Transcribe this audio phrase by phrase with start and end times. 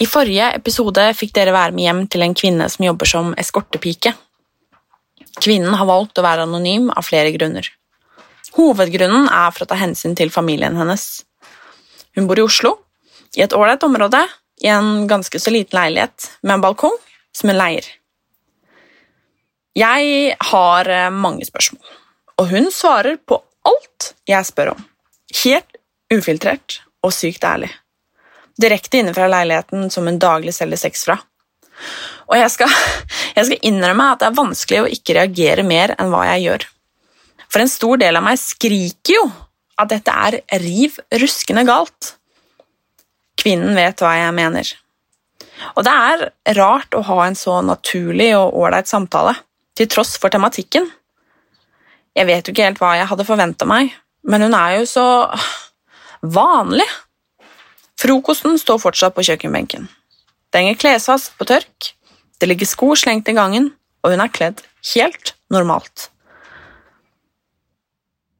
[0.00, 4.14] I forrige episode fikk dere være med hjem til en kvinne som jobber som eskortepike.
[5.44, 7.68] Kvinnen har valgt å være anonym av flere grunner.
[8.56, 11.04] Hovedgrunnen er for å ta hensyn til familien hennes.
[12.16, 12.78] Hun bor i Oslo,
[13.36, 14.22] i et ålreit område,
[14.64, 16.96] i en ganske så liten leilighet med en balkong
[17.36, 17.84] som hun leier.
[19.76, 21.84] Jeg har eh, mange spørsmål,
[22.40, 24.82] og hun svarer på alt jeg spør om.
[25.44, 25.78] Helt
[26.10, 27.70] ufiltrert og sykt ærlig
[28.60, 31.16] direkte inne fra leiligheten som hun daglig selger sex fra.
[32.30, 32.74] Og jeg skal,
[33.36, 36.66] jeg skal innrømme at det er vanskelig å ikke reagere mer enn hva jeg gjør.
[37.50, 39.24] For en stor del av meg skriker jo
[39.80, 42.14] at dette er riv ruskende galt.
[43.40, 44.70] Kvinnen vet hva jeg mener.
[45.76, 49.34] Og det er rart å ha en så naturlig og ålreit samtale,
[49.76, 50.88] til tross for tematikken.
[52.16, 53.92] Jeg vet jo ikke helt hva jeg hadde forventa meg,
[54.28, 55.06] men hun er jo så
[56.20, 56.88] vanlig.
[58.00, 59.84] Frokosten står fortsatt på kjøkkenbenken.
[60.50, 61.90] Det henger klesvask på tørk,
[62.40, 63.68] det ligger sko slengt i gangen,
[64.00, 64.62] og hun er kledd
[64.94, 66.08] helt normalt.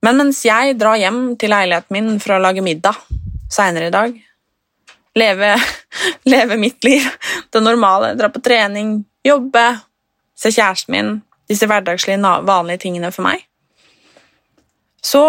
[0.01, 2.97] Men mens jeg drar hjem til leiligheten min for å lage middag
[3.53, 4.15] seinere i dag,
[5.21, 5.51] leve,
[6.33, 7.05] leve mitt liv,
[7.53, 9.67] det normale, dra på trening, jobbe,
[10.39, 11.13] se kjæresten min,
[11.51, 13.45] disse hverdagslige, vanlige tingene for meg,
[15.05, 15.25] så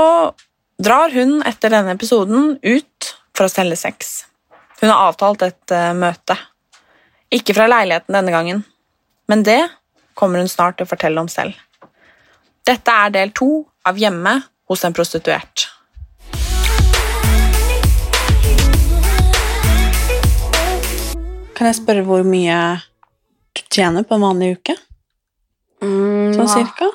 [0.82, 2.88] drar hun etter denne episoden ut
[3.38, 4.14] for å selge sex.
[4.82, 6.38] Hun har avtalt et eh, møte.
[7.32, 8.64] Ikke fra leiligheten denne gangen,
[9.32, 9.62] men det
[10.20, 11.56] kommer hun snart til å fortelle om selv.
[12.68, 14.36] Dette er del to av Hjemme
[14.70, 15.68] hos en prostituert.
[21.56, 22.58] Kan jeg spørre hvor mye
[23.54, 24.76] du tjener på en vanlig uke?
[25.86, 26.88] Mm, Sånn cirka?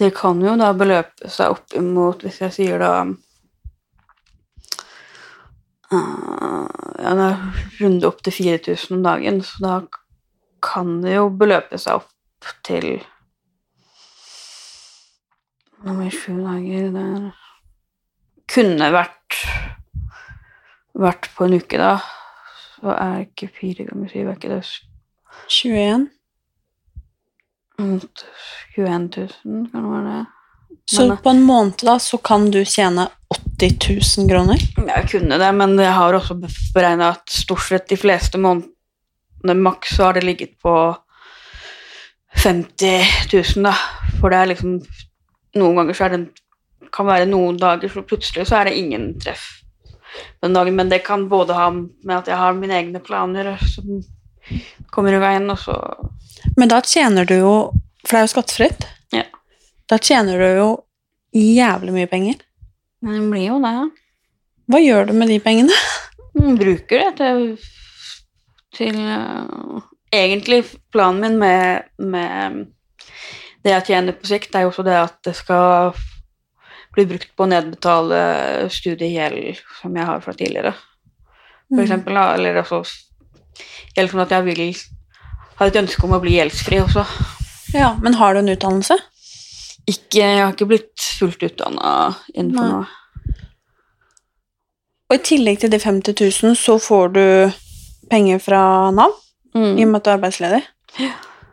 [0.00, 3.04] Det kan jo da beløpe seg opp imot, hvis jeg sier da
[5.92, 7.42] Ja, det er
[7.82, 9.74] runde opp til 4000 om dagen, så da
[10.62, 13.02] kan det jo beløpe seg opp til
[15.82, 17.30] Nummer sju dager der
[18.52, 19.38] Kunne vært
[20.94, 21.96] vært på en uke, da.
[22.76, 24.62] Så er ikke fire ganger syv, er ikke det
[25.48, 26.08] 21?
[27.78, 30.41] 21 000, kan det være det?
[30.90, 33.06] Så Men, på en måned da, så kan du tjene
[33.58, 33.76] 80
[34.18, 34.64] 000 kroner?
[34.76, 36.36] Jeg kunne det, men jeg har også
[36.74, 40.74] beregna at stort sett de fleste månedene maks så har det ligget på
[42.42, 43.74] 50 000, da.
[44.20, 44.78] For det er liksom
[45.52, 46.20] Noen ganger så er det
[46.92, 49.42] kan være noen dager så plutselig så er det ingen treff
[50.40, 54.02] den dagen, men det kan både ha med at jeg har mine egne planer som
[54.92, 55.76] kommer i veien, og så
[56.56, 57.52] Men da tjener du jo
[58.02, 58.86] For det er jo skattefritt.
[59.14, 59.22] Ja.
[59.92, 60.68] Da tjener du jo
[61.36, 62.38] jævlig mye penger.
[63.04, 63.72] Men det blir jo det.
[64.72, 65.74] Hva gjør du med de pengene?
[66.32, 67.42] Bruker det til,
[68.78, 69.82] til uh,
[70.12, 72.62] Egentlig planen min med, med
[73.64, 75.92] det jeg tjener på sikt, er jo også det at det skal
[76.92, 78.22] bli brukt på å nedbetale
[78.72, 80.72] studiegjeld som jeg har fra tidligere.
[81.68, 81.84] For Mm.
[81.86, 82.82] eksempel, eller altså
[83.96, 84.60] Gjeld sånn at jeg vil
[85.56, 87.04] har et ønske om å bli gjeldsfri også.
[87.76, 88.96] Ja, Men har du en utdannelse?
[89.90, 92.72] Ikke, jeg har ikke blitt fullt utdanna innenfor Nei.
[92.72, 92.86] noe.
[95.10, 96.14] Og i tillegg til de 50
[96.46, 97.24] 000 så får du
[98.10, 99.12] penger fra Nav
[99.54, 99.76] Mm.
[99.76, 100.62] i og med at du er arbeidsledig.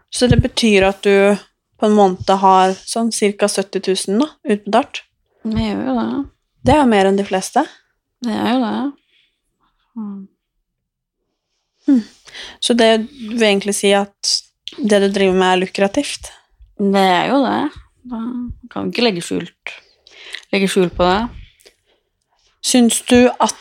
[0.10, 1.36] Så det betyr at du
[1.80, 3.48] på en måned har sånn ca.
[3.52, 5.02] 70 000 da, utbetalt.
[5.44, 6.06] Det gjør jo det.
[6.64, 7.62] Det er jo mer enn de fleste.
[8.24, 8.92] Det er jo det.
[10.00, 10.24] Mm.
[12.64, 14.16] Så det vil egentlig si at
[14.78, 16.24] det du driver med, er lukrativt?
[16.80, 17.62] Det er jo det.
[18.08, 18.20] Da
[18.72, 19.74] kan vi ikke legge skjult,
[20.54, 21.22] legge skjul på det.
[22.66, 23.56] Syns du at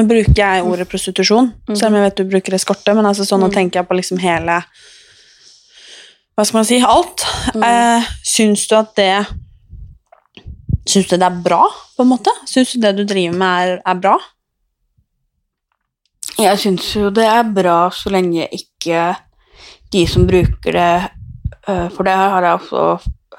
[0.00, 3.42] Nå bruker jeg ordet prostitusjon, selv om jeg vet du bruker eskorte, men altså sånn,
[3.44, 4.54] nå tenker jeg på liksom hele
[6.32, 6.78] Hva skal man si?
[6.80, 7.26] Alt.
[7.52, 9.12] Eh, syns du at det
[10.88, 12.32] Syns du det er bra, på en måte?
[12.48, 14.14] Syns du det du driver med, er, er bra?
[16.40, 19.10] Jeg syns jo det er bra så lenge ikke
[19.92, 20.92] de som bruker det
[21.66, 22.84] For det har jeg også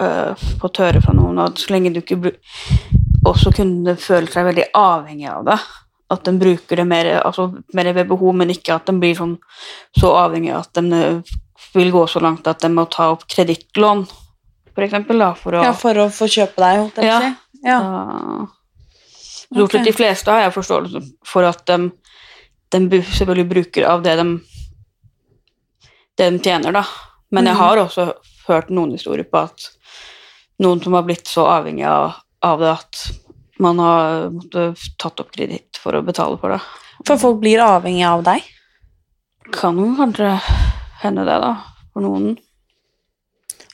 [0.01, 2.35] øh, fått høre fra noen, at så lenge du ikke
[3.27, 5.59] også kunne føle seg veldig avhengig av det.
[6.11, 9.37] At de bruker det mer, altså, mer ved behov, men ikke at de blir sånn,
[9.97, 11.35] så avhengig at de øh,
[11.73, 14.05] vil gå så langt at de må ta opp kredittlån,
[14.71, 17.11] for eksempel, da, for å Ja, for å få kjøpe deg, holdt jeg på å
[17.11, 17.19] Ja.
[17.21, 17.37] si.
[17.67, 17.79] Ja.
[19.51, 21.91] Stort sett de fleste har jeg forståelse for at de,
[22.71, 24.25] de selvfølgelig bruker av det de,
[26.17, 26.85] det de tjener, da.
[27.31, 27.61] Men jeg Mhm.
[27.63, 28.13] har også
[28.47, 29.69] hørt noen historier på at
[30.59, 32.13] noen som har blitt så avhengig av,
[32.43, 33.11] av det at
[33.59, 36.61] man har måttet tatt opp kreditt for å betale for det.
[37.05, 38.43] For folk blir avhengig av deg.
[39.51, 40.39] Kan kanskje
[41.01, 41.55] hende det, da,
[41.93, 42.37] for noen.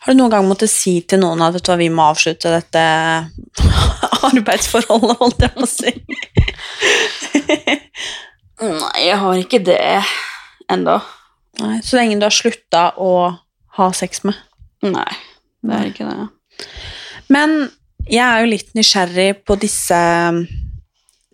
[0.01, 2.83] Har du noen gang måttet si til noen at vet du vi må avslutte dette
[4.29, 5.91] arbeidsforholdet, holdt jeg på å si?
[8.61, 9.81] Nei, jeg har ikke det
[10.71, 11.01] enda.
[11.61, 13.11] Nei, så lenge du har slutta å
[13.77, 14.37] ha sex med.
[14.85, 15.07] Nei,
[15.65, 16.67] det er ikke det.
[17.33, 17.57] Men
[18.07, 20.01] jeg er jo litt nysgjerrig på disse,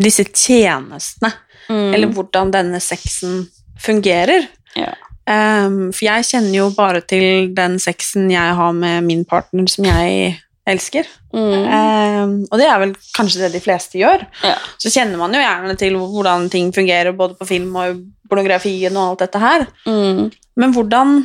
[0.01, 1.33] disse tjenestene,
[1.69, 1.93] Mm.
[1.95, 3.45] eller hvordan denne sexen
[3.79, 4.47] fungerer.
[4.75, 4.91] Ja.
[5.23, 9.85] Um, for jeg kjenner jo bare til den sexen jeg har med min partner som
[9.87, 10.33] jeg
[10.67, 11.07] elsker.
[11.31, 11.63] Mm.
[11.63, 14.25] Um, og det er vel kanskje det de fleste gjør.
[14.43, 14.57] Ja.
[14.77, 19.13] Så kjenner man jo gjerne til hvordan ting fungerer både på film og pornografien og
[19.13, 19.65] alt dette her.
[19.87, 20.31] Mm.
[20.59, 21.15] Men hvordan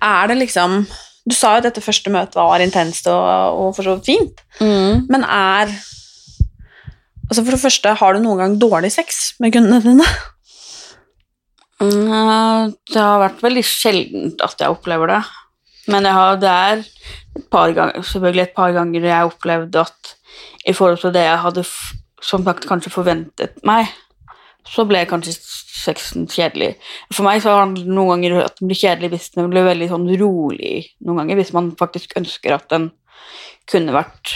[0.00, 0.86] er det liksom
[1.28, 3.22] Du sa jo at dette første møtet var intenst og,
[3.60, 5.06] og for så vidt fint, Mm.
[5.08, 5.70] men er
[7.30, 10.06] Altså For det første, har du noen gang dårlig sex med kundene dine?
[11.80, 15.20] Mm, Det har vært veldig sjeldent at jeg opplever det.
[15.90, 16.82] Men jeg har, det er
[17.38, 20.12] et par ganger, selvfølgelig et par ganger jeg har opplevd at
[20.68, 21.64] i forhold til det jeg hadde
[22.20, 23.88] som sagt kanskje forventet meg,
[24.68, 25.32] så ble jeg kanskje
[25.80, 26.74] sexen kjedelig.
[27.12, 29.88] For meg så har det noen ganger at den blir kjedelig hvis den blir veldig
[29.90, 30.74] sånn rolig
[31.04, 32.90] noen ganger, hvis man faktisk ønsker at den
[33.70, 34.34] kunne vært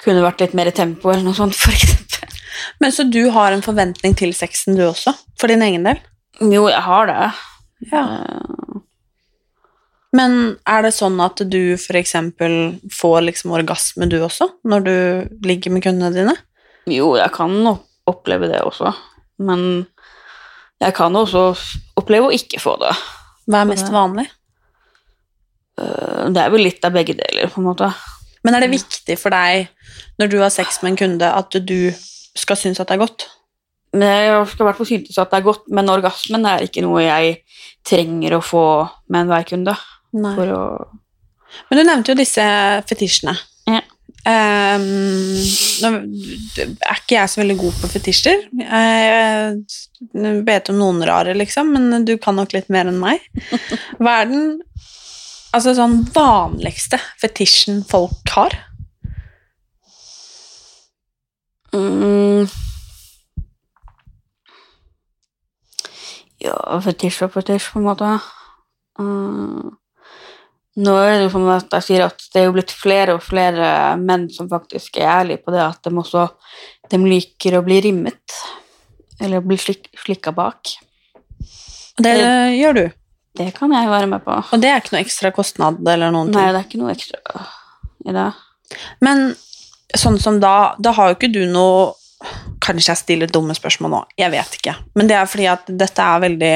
[0.00, 2.36] kunne vært litt mer tempo eller noe sånt, for eksempel.
[2.80, 5.12] Men Så du har en forventning til sexen, du også?
[5.40, 6.00] For din egen del?
[6.40, 7.18] Jo, jeg har det.
[7.92, 8.04] Ja.
[8.16, 8.78] Eh,
[10.16, 12.14] Men er det sånn at du f.eks.
[12.96, 14.94] får liksom orgasme, du også, når du
[15.46, 16.34] ligger med kundene dine?
[16.90, 17.52] Jo, jeg kan
[18.10, 18.90] oppleve det også,
[19.38, 19.84] men
[20.80, 21.42] jeg kan også
[22.00, 22.92] oppleve å ikke få det.
[23.50, 24.28] Hva er mest vanlig?
[25.80, 27.90] Eh, Det er vel litt av begge deler, på en måte.
[28.44, 29.68] Men er det viktig for deg,
[30.18, 31.92] når du har sex med en kunde, at du
[32.36, 33.26] skal synes at det er godt?
[33.92, 37.02] Jeg skal i hvert fall synes at det er godt, men orgasmen er ikke noe
[37.02, 37.40] jeg
[37.84, 38.64] trenger å få
[39.10, 39.74] med enhver kunde.
[40.14, 40.86] Å
[41.68, 42.44] Men du nevnte jo disse
[42.86, 43.34] fetisjene.
[44.28, 44.86] Ehm,
[45.80, 48.42] nå er ikke jeg så veldig god på fetisjer.
[48.60, 53.24] Jeg vet om noen rare, liksom, men du kan nok litt mer enn meg.
[53.98, 54.48] Hva er den
[55.56, 58.58] altså, sånn vanligste fetisjen folk har?
[61.72, 62.48] mm,
[66.40, 68.14] Ja, fetisj og fetisj, på en måte.
[69.00, 69.74] Mm,
[70.78, 73.24] nå er det jo sånn at jeg sier at det er jo blitt flere og
[73.24, 76.28] flere menn som faktisk er ærlige på det, at de også
[76.90, 78.38] de liker å bli rimmet.
[79.20, 80.72] Eller å bli slik, slikka bak.
[81.98, 82.14] Og det
[82.56, 82.84] gjør du.
[83.40, 84.34] Det kan jeg være med på.
[84.34, 86.40] Og det er ikke noe ekstra kostnad eller noen ting?
[86.40, 87.44] Nei, det er ikke noe ekstra
[88.06, 88.26] i det.
[89.04, 89.30] Men
[89.98, 91.96] sånn som da, da har jo ikke du noe
[92.60, 94.74] Kanskje jeg stiller dumme spørsmål nå, jeg vet ikke.
[94.98, 96.50] Men det er fordi at dette er veldig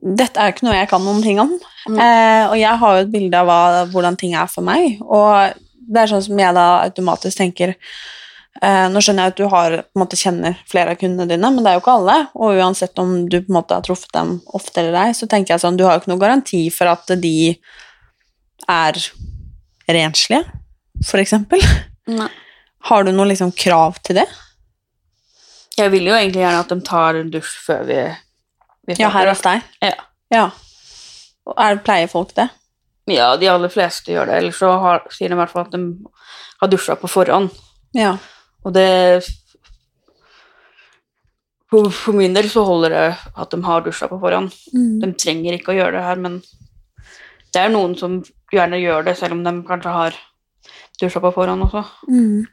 [0.00, 1.50] Dette er jo ikke noe jeg kan noen ting om.
[1.88, 1.98] Mm.
[2.00, 3.58] Eh, og jeg har jo et bilde av hva,
[3.92, 4.96] hvordan ting er for meg.
[5.04, 9.46] Og det er sånn som jeg da automatisk tenker eh, Nå skjønner jeg at du
[9.52, 12.18] har, måte kjenner flere av kundene dine, men det er jo ikke alle.
[12.38, 15.54] Og uansett om du på en måte har truffet dem ofte eller ei, så tenker
[15.54, 17.34] jeg sånn Du har jo ikke noe garanti for at de
[18.70, 19.02] er
[19.90, 20.44] renslige,
[21.04, 21.62] for eksempel.
[22.10, 22.30] Nei.
[22.88, 24.26] Har du noe liksom krav til det?
[25.76, 28.00] Jeg vil jo egentlig gjerne at de tar en dusj før vi
[28.98, 29.66] Ja, her hos deg?
[29.84, 29.94] Ja.
[30.30, 30.46] Ja.
[31.56, 32.48] Er, pleier folk det?
[33.10, 34.38] Ja, de aller fleste gjør det.
[34.40, 35.82] Eller så har, sier de i hvert fall at de
[36.60, 37.50] har dusja på forhånd.
[37.96, 38.16] Ja.
[38.64, 38.88] Og det
[41.70, 43.04] for min del så holder det
[43.38, 44.50] at de har dusja på forhånd.
[44.74, 44.96] Mm.
[45.04, 46.40] De trenger ikke å gjøre det her, men
[47.54, 48.18] det er noen som
[48.50, 50.18] gjerne gjør det, selv om de kanskje har
[51.00, 51.84] dusja på forhånd også.
[52.10, 52.46] Mm.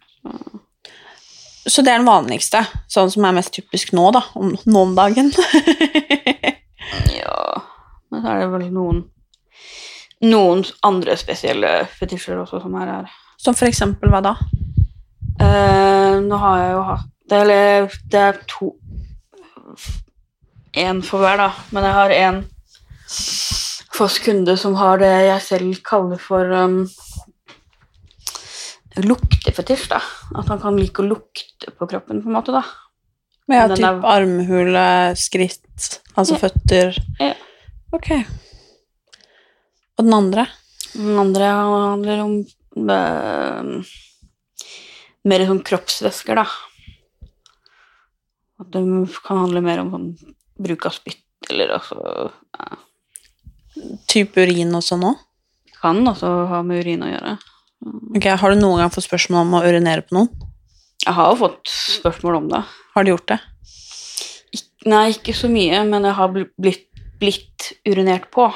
[1.67, 4.95] Så det er den vanligste, sånn som er mest typisk nå, da, om, nå om
[4.97, 5.33] dagen.
[7.11, 7.59] Ja,
[8.13, 9.01] men så er det vel noen
[10.23, 13.09] noen andre spesielle fetisjer også som er her.
[13.37, 14.33] Som for eksempel hva da?
[15.43, 18.71] Eh, nå har jeg jo hatt Eller det er to
[20.77, 21.51] Én for hver, da.
[21.73, 22.39] Men jeg har en
[23.97, 26.83] fast kunde som har det jeg selv kaller for um,
[29.03, 29.87] luktefetisj.
[29.89, 30.01] da.
[30.35, 32.51] At han kan like å lukte på kroppen, på en måte.
[32.51, 32.63] da.
[33.47, 36.39] Ja, Den typ er- armhule, skritt, altså Ja.
[36.41, 36.97] føtter?
[37.19, 37.33] Ja.
[37.93, 38.11] Ok.
[39.97, 40.47] Og den andre?
[40.93, 42.45] Den andre handler om
[42.89, 43.83] eh,
[45.25, 46.45] mer sånn kroppsvæsker, da.
[48.59, 48.83] At det
[49.25, 52.77] kan handle mer om sånn bruk av spytt, eller altså ja.
[54.09, 55.15] Type urin og nå?
[55.79, 57.37] Kan også ha med urin å gjøre.
[57.85, 60.29] Ok, Har du noen gang fått spørsmål om å urinere på noen?
[61.05, 62.63] Jeg har jo fått spørsmål om det.
[62.95, 63.37] Har du gjort det?
[64.87, 66.85] Nei, ikke så mye, men jeg har bl- blitt,
[67.19, 68.47] blitt urinert på.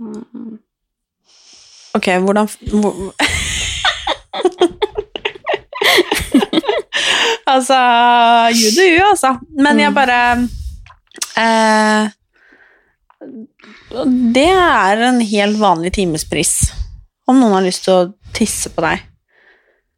[0.00, 0.58] Mm.
[1.96, 2.92] Ok, hvordan hvor...
[7.52, 7.76] Altså
[8.56, 9.34] You do you, altså.
[9.60, 10.18] Men jeg bare
[11.42, 12.08] eh,
[14.32, 16.54] Det er en helt vanlig timespris
[17.30, 19.02] om noen har lyst til å tisse på deg.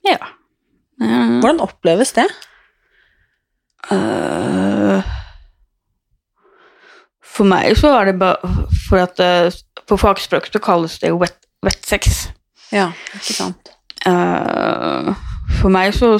[0.05, 0.19] Ja.
[1.01, 1.41] Mm.
[1.41, 2.27] Hvordan oppleves det?
[3.91, 5.03] Uh,
[7.35, 8.49] for meg så er det bare
[8.87, 12.29] For at det, på fagspråk så kalles det jo wet, wet sex.
[12.73, 13.73] Ja, ikke sant.
[14.07, 15.13] Uh,
[15.61, 16.15] for meg så,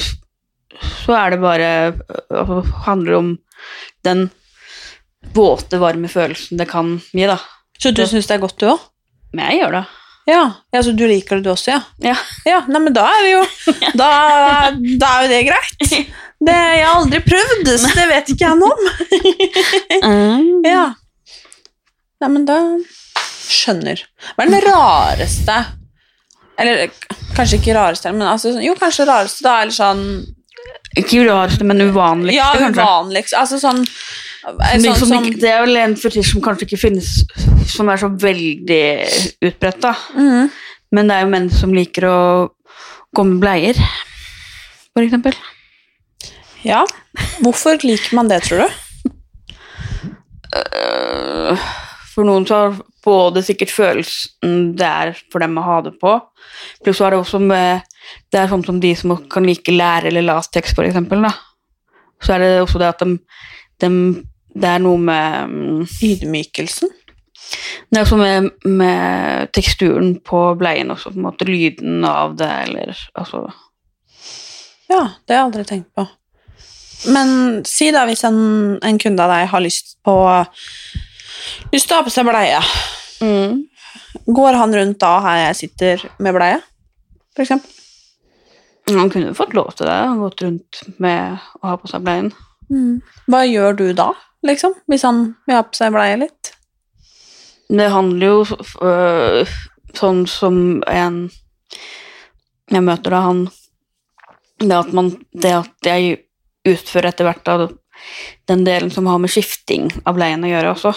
[1.05, 3.35] så er det bare det altså, handler om
[4.05, 4.27] den
[5.35, 7.39] våte, varme følelsen det kan gi, da.
[7.81, 8.83] Så du syns det er godt, du òg?
[9.35, 9.85] Jeg gjør det.
[10.27, 10.43] Ja.
[10.73, 11.81] ja, så du liker det du også, ja?
[12.01, 12.15] Ja.
[12.49, 13.43] Ja, nei, men da er jo
[14.01, 14.09] Da,
[14.73, 15.97] da er jo det greit.
[16.45, 18.83] Det, jeg har aldri prøvd, så det vet ikke jeg noe om.
[20.75, 20.87] Ja.
[22.25, 22.59] Nei, men da
[23.45, 24.01] skjønner.
[24.35, 25.57] Hva er den rareste
[26.61, 26.87] Eller
[27.37, 30.05] kanskje ikke rareste, men altså, jo, kanskje rareste, da, eller sånn
[31.01, 32.83] Ikke rareste, men uvanligste, Ja, kanskje.
[32.85, 33.35] uvanligst.
[33.39, 33.81] Altså sånn,
[34.45, 37.09] sånn som, som det er vel en fetisj som kanskje ikke finnes
[37.75, 38.85] som er så veldig
[39.49, 39.95] utbredt, da.
[40.15, 40.51] Mm.
[40.95, 42.19] Men det er jo menn som liker å
[43.15, 43.79] gå med bleier,
[44.95, 45.35] for eksempel.
[46.65, 46.85] Ja.
[47.43, 49.11] Hvorfor liker man det, tror du?
[50.55, 51.65] Øh,
[52.15, 56.13] For noen så har både sikkert følelsen det er for dem å ha det på,
[56.85, 57.83] pluss så er det også med
[58.33, 61.33] Det er sånn som de som kan like lære eller lateks, for eksempel, da.
[62.23, 63.19] Så er det også det at de,
[63.83, 63.91] de
[64.55, 66.93] Det er noe med mm, Ydmykelsen?
[67.91, 72.51] Det er også med, med teksturen på bleien også, på en måte lyden av det,
[72.69, 73.49] eller altså
[74.89, 76.07] Ja, det har jeg aldri tenkt på.
[77.13, 80.17] Men si da hvis en, en kunde av deg har lyst på
[81.75, 82.61] Lyst til å ha på seg bleie.
[84.25, 86.61] Går han rundt da her jeg sitter med bleie,
[87.35, 87.84] for eksempel?
[88.91, 92.33] Han kunne fått lov til det, gått rundt med å ha på seg bleien.
[93.31, 94.11] Hva gjør du da,
[94.45, 94.75] liksom?
[94.91, 96.51] Hvis han vil ha på seg bleie litt?
[97.69, 99.55] Det handler jo øh,
[99.97, 100.59] sånn som
[100.91, 101.25] en
[102.73, 103.43] jeg møter da, han
[104.61, 106.15] Det at man Det at jeg
[106.65, 107.67] utfører etter hvert da,
[108.49, 110.93] den delen som har med skifting av bleien å gjøre også.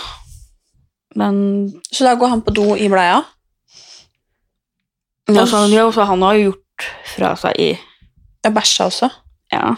[1.19, 1.35] Men
[1.91, 3.23] Så da går han på do i bleia?
[5.27, 6.63] ja, så, ja, så han har jo gjort
[7.17, 7.69] fra seg i
[8.45, 9.09] Jeg bæsja også.
[9.51, 9.73] Ja.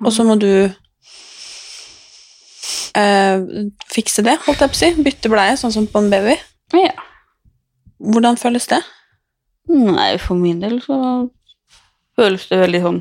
[0.00, 0.70] Og så må du
[2.96, 3.36] eh,
[3.90, 4.90] fikse det, holdt jeg på å si.
[5.04, 6.38] Bytte bleie, sånn som på en baby.
[6.78, 6.94] ja.
[8.00, 8.80] Hvordan føles det?
[9.68, 10.96] Nei, for min del så
[12.16, 13.00] føles det veldig sånn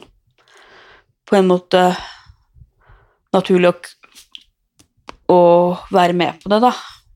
[1.24, 1.82] På en måte
[3.34, 3.78] naturlig å,
[5.32, 5.40] å
[5.94, 6.74] være med på det, da.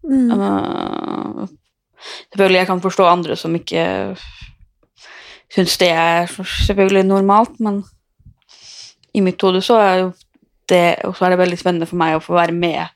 [0.08, 0.32] Mm.
[0.32, 1.44] Eh,
[2.32, 3.84] selvfølgelig, jeg kan forstå andre som ikke
[5.54, 7.84] syns det er selvfølgelig normalt, men
[9.14, 10.14] i mitt hode så er jo
[10.72, 12.88] det Og så er det veldig spennende for meg å få være med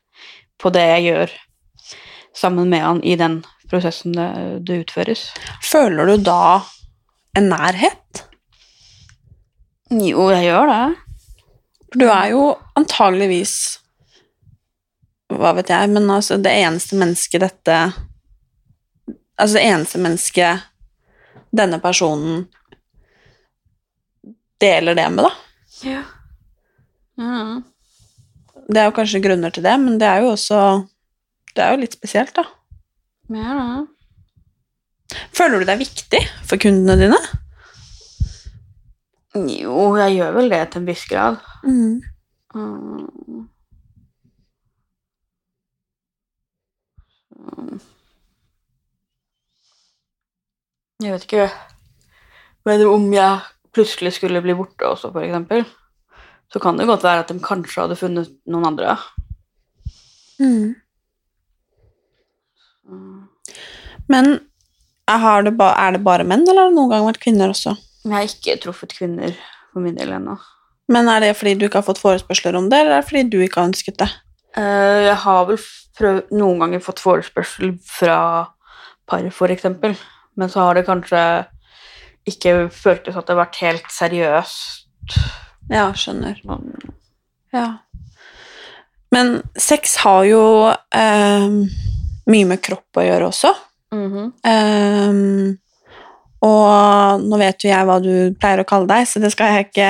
[0.58, 1.34] på det jeg gjør
[2.34, 4.30] sammen med han i den prosessen det,
[4.64, 5.26] det utføres.
[5.62, 6.62] Føler du da
[7.36, 8.22] en nærhet?
[9.92, 10.80] Jo, jeg gjør det.
[11.98, 12.42] Du er jo
[12.76, 13.54] antageligvis
[15.32, 17.78] Hva vet jeg, men altså det eneste mennesket dette
[19.38, 20.66] Altså det eneste mennesket
[21.54, 22.46] denne personen
[24.60, 25.32] deler det med, da.
[25.86, 26.02] Ja.
[27.18, 27.64] Mm.
[28.70, 30.58] det er jo kanskje grunner til det, men det er jo også
[31.54, 32.44] Det er jo litt spesielt, da.
[33.34, 35.18] Ja, da.
[35.34, 37.18] Føler du det er viktig for kundene dine?
[39.38, 41.38] Jo, jeg gjør vel det til en viss grad.
[41.64, 42.00] Mm.
[42.54, 43.48] Mm.
[47.38, 47.78] Så-
[50.98, 51.50] Jeg vet ikke
[52.66, 53.38] Men om jeg
[53.76, 55.62] plutselig skulle bli borte også, for eksempel,
[56.50, 58.96] så kan det godt være at de kanskje hadde funnet noen andre.
[60.40, 60.74] Mm.
[64.08, 64.30] Men
[65.08, 67.76] er det ba, er det bare menn, eller har det noen gang vært kvinner også?
[68.04, 69.36] Jeg har ikke truffet kvinner
[69.72, 70.38] for min del ennå.
[70.88, 73.24] Men er det fordi du ikke har fått forespørsler om det, eller er det fordi
[73.30, 74.10] du ikke har ønsket det?
[74.56, 75.60] Eh, Jeg har vel
[76.00, 78.20] prøvd, noen ganger fått forespørsel fra
[79.08, 79.94] par, for eksempel,
[80.38, 81.22] men så har det kanskje
[82.28, 85.18] ikke føltes at det har vært helt seriøst.
[85.72, 86.40] Ja, skjønner.
[86.44, 86.94] Men-
[87.52, 87.66] Ja.
[89.10, 90.42] Men sex har jo
[90.92, 91.48] eh,
[92.28, 93.54] mye med kropp å gjøre også.
[93.94, 94.32] Mm -hmm.
[94.44, 95.56] eh,
[96.42, 99.66] og nå vet jo jeg hva du pleier å kalle deg, så det skal jeg
[99.66, 99.88] ikke,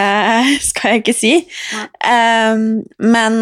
[0.70, 1.34] skal jeg ikke si.
[2.04, 2.54] Eh,
[2.98, 3.34] men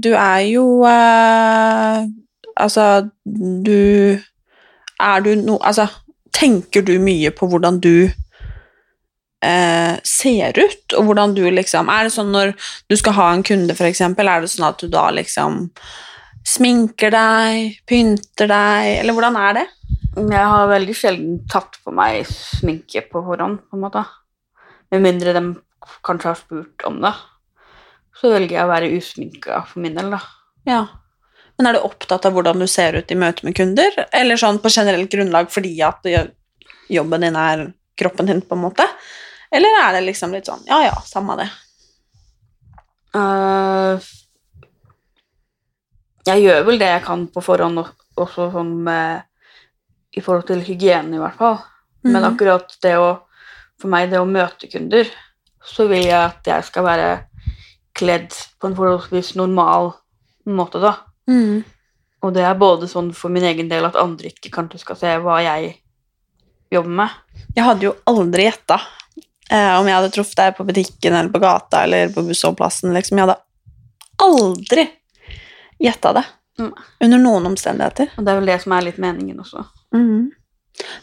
[0.00, 2.06] du er jo eh,
[2.56, 3.08] Altså,
[3.64, 4.18] du
[5.00, 5.88] Er du noe Altså,
[6.34, 8.10] tenker du mye på hvordan du
[9.44, 12.54] eh, ser ut, og hvordan du liksom Er det sånn når
[12.90, 15.68] du skal ha en kunde, eksempel, er det sånn at du da liksom
[16.44, 19.68] sminker deg, pynter deg, eller hvordan er det?
[20.14, 24.04] Jeg har veldig sjelden tatt på meg sminke på forhånd, på en måte.
[24.92, 25.42] Med mindre de
[26.04, 27.14] kanskje har spurt om det.
[28.14, 30.20] Så velger jeg å være usminka for min del, da.
[30.68, 30.82] Ja.
[31.58, 34.58] Men er du opptatt av hvordan du ser ut i møte med kunder, eller sånn
[34.58, 36.06] på generelt grunnlag fordi at
[36.90, 37.68] jobben din er
[37.98, 38.86] kroppen din, på en måte?
[39.54, 41.46] Eller er det liksom litt sånn ja ja, samme det.
[43.14, 44.02] Uh,
[46.26, 47.84] jeg gjør vel det jeg kan på forhånd,
[48.18, 49.22] også sånn med
[50.14, 51.56] I forhold til hygiene, i hvert fall.
[52.02, 52.32] Men Mhm.
[52.34, 53.20] akkurat det å
[53.80, 55.04] For meg, det å møte kunder,
[55.66, 57.26] så vil jeg at jeg skal være
[57.92, 59.92] kledd på en forholdsvis normal
[60.46, 60.92] måte, da.
[61.30, 61.62] Mm.
[62.24, 65.14] Og det er både sånn for min egen del at andre ikke kanskje skal se
[65.20, 65.74] hva jeg
[66.72, 67.40] jobber med.
[67.54, 68.78] Jeg hadde jo aldri gjetta
[69.50, 72.94] eh, om jeg hadde truffet deg på butikken eller på gata eller på bussholdeplassen.
[72.96, 73.20] Liksom.
[73.20, 73.40] Jeg hadde
[74.24, 74.88] aldri
[75.82, 76.24] gjetta det.
[76.58, 76.72] Mm.
[77.04, 78.12] Under noen omstendigheter.
[78.16, 79.64] Og det er vel det som er litt meningen også.
[79.94, 80.30] Mm.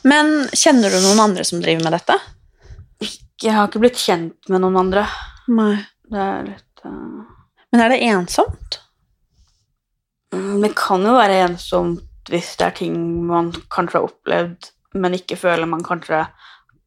[0.07, 2.17] Men kjenner du noen andre som driver med dette?
[3.41, 5.05] Jeg har ikke blitt kjent med noen andre.
[5.51, 5.75] Nei.
[6.11, 7.21] Det er litt uh...
[7.71, 8.80] Men er det ensomt?
[10.33, 12.95] Mm, Det kan jo være ensomt hvis det er ting
[13.27, 16.21] man kanskje har opplevd, men ikke føler man kanskje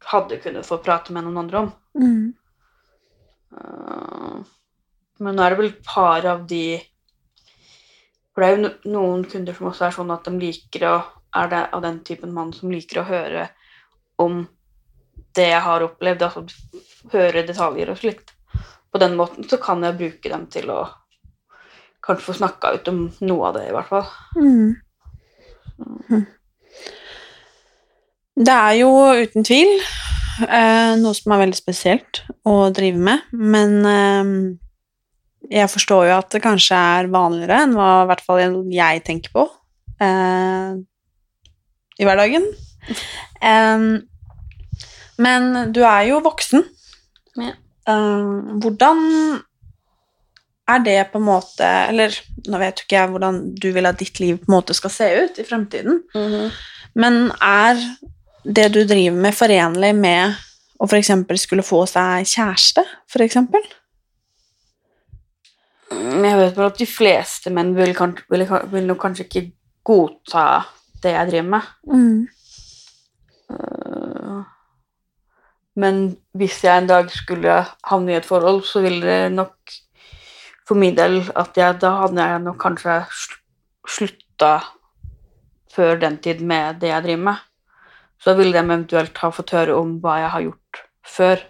[0.07, 1.71] hadde kunnet få prate med noen andre om.
[1.99, 2.35] Mm.
[3.59, 4.43] Eh,
[5.25, 6.81] Men nå er det vel et par av de
[8.35, 10.95] For det er jo noen kunder som også er sånn at de liker å
[11.39, 13.49] Er det av den typen mann som liker å høre
[14.19, 14.45] om
[15.35, 16.45] det jeg har opplevd, altså
[17.11, 18.31] høre detaljer og slikt.
[18.93, 20.85] På den måten så kan jeg bruke dem til å
[22.05, 24.09] kanskje få snakka ut om noe av det, i hvert fall.
[24.39, 26.25] Mm.
[28.35, 28.91] Det er jo
[29.23, 34.33] uten tvil eh, noe som er veldig spesielt å drive med, men eh,
[35.61, 39.35] jeg forstår jo at det kanskje er vanligere enn hva i hvert fall jeg tenker
[39.35, 39.47] på
[40.03, 40.71] eh,
[42.01, 42.49] i hverdagen.
[45.25, 46.65] Men du er jo voksen.
[47.39, 47.53] Ja.
[47.87, 48.31] Eh,
[48.65, 48.99] hvordan
[50.69, 52.15] er det på en måte Eller
[52.49, 54.91] nå vet jo ikke jeg hvordan du vil at ditt liv på en måte skal
[54.91, 56.03] se ut i fremtiden,
[56.95, 57.81] men er
[58.45, 60.35] det du driver med, forenlig med
[60.79, 61.11] å f.eks.
[61.41, 63.37] skulle få seg kjæreste, f.eks.?
[65.95, 67.95] Mm, Jeg vet bare at de fleste menn vil,
[68.31, 69.45] vil, vil nok kanskje ikke
[69.85, 70.65] godta
[71.03, 71.71] det jeg driver med.
[71.93, 72.29] Mm.
[73.55, 74.43] Øh,
[75.77, 79.57] Men hvis jeg en dag skulle havne i et forhold, så ville det nok
[80.69, 83.41] for min del at jeg, da hadde jeg nok kanskje sl-
[83.97, 84.53] slutta
[85.75, 87.43] før den tid med det jeg driver med.
[88.23, 91.43] Så ville de eventuelt ha fått høre om hva jeg har gjort før.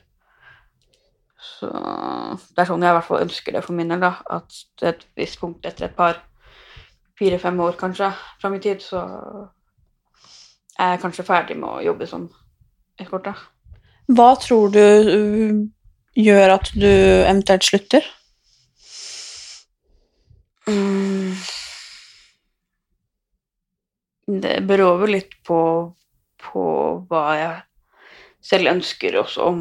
[1.44, 4.16] Så det er sånn jeg i hvert fall ønsker det for min del, da.
[4.33, 6.18] At til et visst punkt etter et par
[7.20, 8.11] fire-fem år kanskje
[8.42, 9.05] fram i tid, så
[10.81, 12.27] er jeg kanskje ferdig med å jobbe som
[12.98, 13.37] eskorte.
[14.11, 15.62] Hva tror du uh,
[16.18, 18.09] gjør at du eventuelt slutter?
[20.68, 21.35] Mm.
[24.40, 25.59] Det beror vel litt på,
[26.40, 26.62] på
[27.11, 27.57] hva jeg
[28.44, 29.61] selv ønsker også om,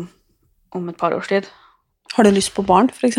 [0.77, 1.49] om et par års tid.
[2.15, 3.17] Har du lyst på barn, f.eks.?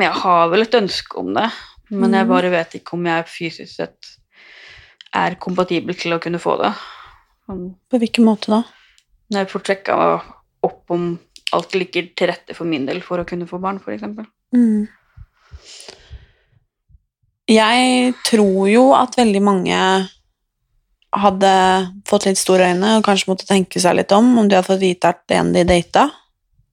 [0.00, 1.46] Jeg har vel et ønske om det,
[1.90, 2.32] men jeg Mhm.
[2.32, 4.10] bare vet ikke om jeg fysisk sett
[5.14, 6.72] er kompatibel til å kunne få det.
[7.46, 8.62] På hvilken måte da?
[9.30, 9.96] Når jeg får sjekka
[10.64, 11.18] opp om
[11.52, 14.02] alt ligger til rette for min del for å kunne få barn, f.eks.
[14.56, 14.88] Mm.
[17.50, 19.78] Jeg tror jo at veldig mange
[21.14, 21.50] hadde
[22.08, 24.82] fått litt store øyne og kanskje måtte tenke seg litt om om de hadde fått
[24.82, 26.08] vite at en de data,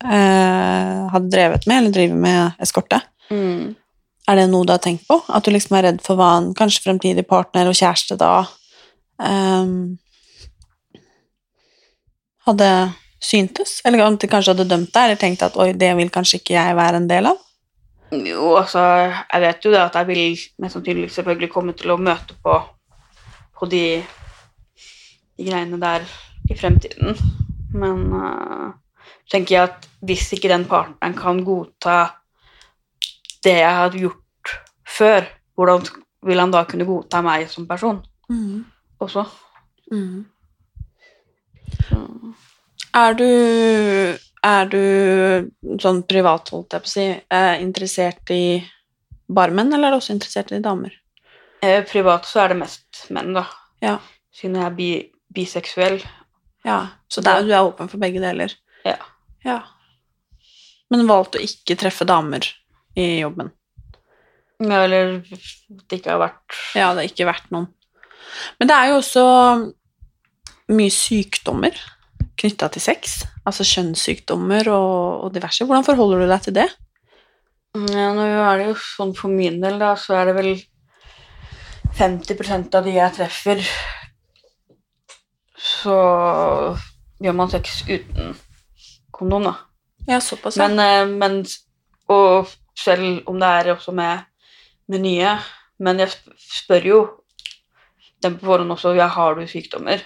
[0.03, 3.01] eh, hadde drevet med eller driver med eskorte.
[3.29, 3.75] Mm.
[4.29, 5.19] Er det noe du har tenkt på?
[5.27, 8.31] At du liksom er redd for hva en kanskje fremtidig partner og kjæreste da
[9.19, 9.97] ehm,
[12.47, 12.69] hadde
[13.21, 13.79] syntes?
[13.85, 16.55] Eller om de kanskje hadde dømt deg, eller tenkt at oi, det vil kanskje ikke
[16.55, 17.41] jeg være en del av?
[18.11, 18.79] Jo, altså,
[19.33, 22.57] jeg vet jo det at jeg vil mest sannsynlig selvfølgelig komme til å møte på,
[23.59, 23.85] på de,
[25.39, 26.03] de greiene der
[26.51, 27.15] i fremtiden.
[27.71, 28.73] Men uh,
[29.31, 32.01] tenker jeg at hvis ikke den partneren kan godta
[33.45, 34.55] det jeg har gjort
[34.97, 35.87] før, hvordan
[36.27, 38.03] vil han da kunne godta meg som person
[39.01, 39.23] også?
[39.91, 40.25] Mm.
[42.93, 43.27] Er du,
[44.45, 48.61] er du sånn privat, holdt jeg på å si, eh, interessert i
[49.31, 50.95] bare menn, eller er du også interessert i damer?
[51.61, 53.45] Eh, privat så er det mest menn, da.
[53.81, 53.99] Ja.
[54.33, 54.89] Siden jeg er bi
[55.31, 56.01] biseksuell.
[56.65, 58.53] Ja, så der, du er åpen for begge deler?
[58.85, 58.97] Ja.
[59.45, 59.61] Ja.
[60.91, 62.45] Men valgte å ikke treffe damer
[62.97, 63.51] i jobben?
[64.61, 67.69] Ja, eller det ikke har vært Ja, det har ikke vært noen.
[68.59, 69.23] Men det er jo også
[70.71, 71.77] mye sykdommer
[72.41, 73.21] knytta til sex.
[73.45, 75.65] Altså kjønnssykdommer og, og diverse.
[75.65, 76.67] Hvordan forholder du deg til det?
[77.71, 80.51] Ja, nå er det jo sånn for min del, da, så er det vel
[81.95, 83.61] 50% av de jeg treffer,
[85.61, 85.95] så
[87.21, 88.33] gjør man sex uten
[89.15, 89.55] kondom, da.
[90.09, 90.67] Ja, såpass, ja.
[90.67, 91.43] Men, eh, men
[92.11, 94.25] Og selv om det er også med,
[94.87, 95.37] med nye
[95.79, 96.97] Men jeg spør jo
[98.21, 100.01] dem på forhånd også ja, har du sykdommer.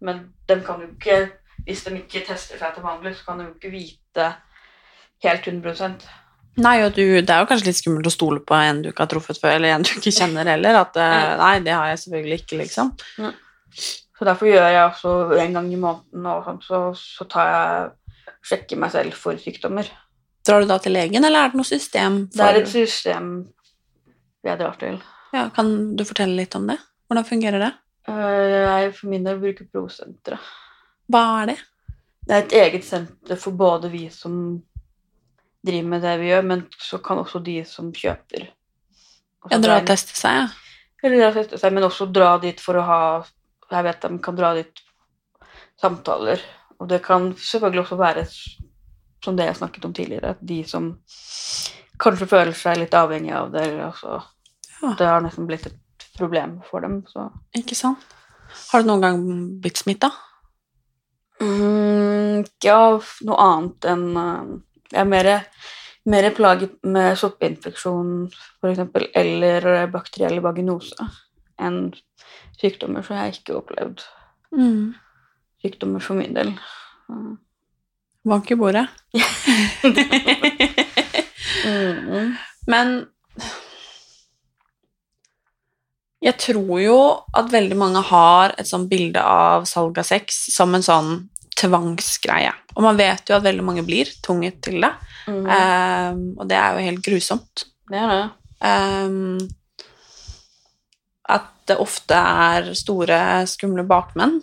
[0.00, 1.32] Men dem kan jo ikke
[1.64, 4.28] Hvis de ikke tester seg til vanlig, så kan de jo ikke vite
[5.24, 5.96] helt 100
[6.62, 9.02] Nei, og du, det er jo kanskje litt skummelt å stole på en du ikke
[9.02, 10.76] har truffet før, eller en du ikke kjenner heller.
[10.84, 12.92] At eh, nei, det har jeg selvfølgelig ikke, liksom.
[14.14, 18.34] Så derfor gjør jeg også en gang i måneden og sånn, så, så tar jeg
[18.46, 19.88] sjekker meg selv for sykdommer.
[20.46, 22.20] Drar du da til legen, eller er det noe system?
[22.30, 23.32] Det er et system
[24.44, 25.00] jeg drar til.
[25.34, 26.78] Ja, kan du fortelle litt om det?
[27.08, 27.72] Hvordan fungerer det?
[28.06, 30.52] Eh, Jeg for min del bruker Prosenteret.
[31.10, 31.58] Hva er det?
[32.24, 34.62] Det er et eget senter for både vi som
[35.64, 38.48] driver med det vi gjør, men så kan også de som kjøper.
[39.50, 40.46] Ja, dra og teste seg, ja.
[41.04, 43.00] Eller dra og teste seg, men også dra dit for å ha
[43.72, 44.80] Jeg vet de kan dra dit
[45.80, 46.40] samtaler.
[46.78, 48.24] Og det kan selvfølgelig også være
[49.24, 50.90] som det jeg snakket om tidligere, at de som
[52.02, 54.20] kanskje føler seg litt avhengig av det, eller altså
[54.98, 58.04] Det har nesten blitt et problem for dem, så Ikke sant?
[58.70, 59.22] Har du noen gang
[59.62, 60.10] blitt smitta?
[61.44, 64.44] Mm, av noe annet enn uh,
[64.94, 65.30] Jeg er mer,
[66.10, 68.10] mer plaget med soppinfeksjon,
[68.62, 68.82] f.eks.,
[69.20, 71.08] eller bakteriell vaginose
[71.60, 71.80] enn
[72.58, 74.04] sykdommer, så jeg har ikke opplevd
[74.54, 74.94] Mm.
[75.58, 76.52] sykdommer for min del.
[78.24, 78.86] Bank i bordet.
[81.64, 82.36] Mm.
[82.70, 82.92] Men
[86.24, 86.98] jeg tror jo
[87.36, 91.10] at veldig mange har et sånt bilde av salg av sex som en sånn
[91.58, 92.52] tvangsgreie.
[92.74, 94.92] Og man vet jo at veldig mange blir tvunget til det.
[95.24, 95.44] Mm.
[95.48, 97.66] um, og det er jo helt grusomt.
[97.88, 98.24] Det er det.
[98.64, 99.38] Um,
[101.32, 104.42] at det ofte er store, skumle bakmenn.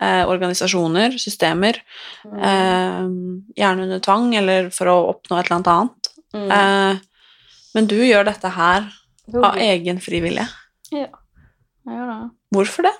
[0.00, 1.76] Eh, organisasjoner, systemer.
[2.24, 6.10] ehm, gjerne under tvang, eller for å oppnå et eller annet annet.
[6.32, 6.50] Mm.
[6.56, 6.98] Eh,
[7.74, 8.88] men du gjør dette her
[9.34, 10.46] av egen fri vilje.
[10.90, 11.10] Ja,
[11.84, 12.30] jeg gjør det.
[12.56, 12.94] Hvorfor det?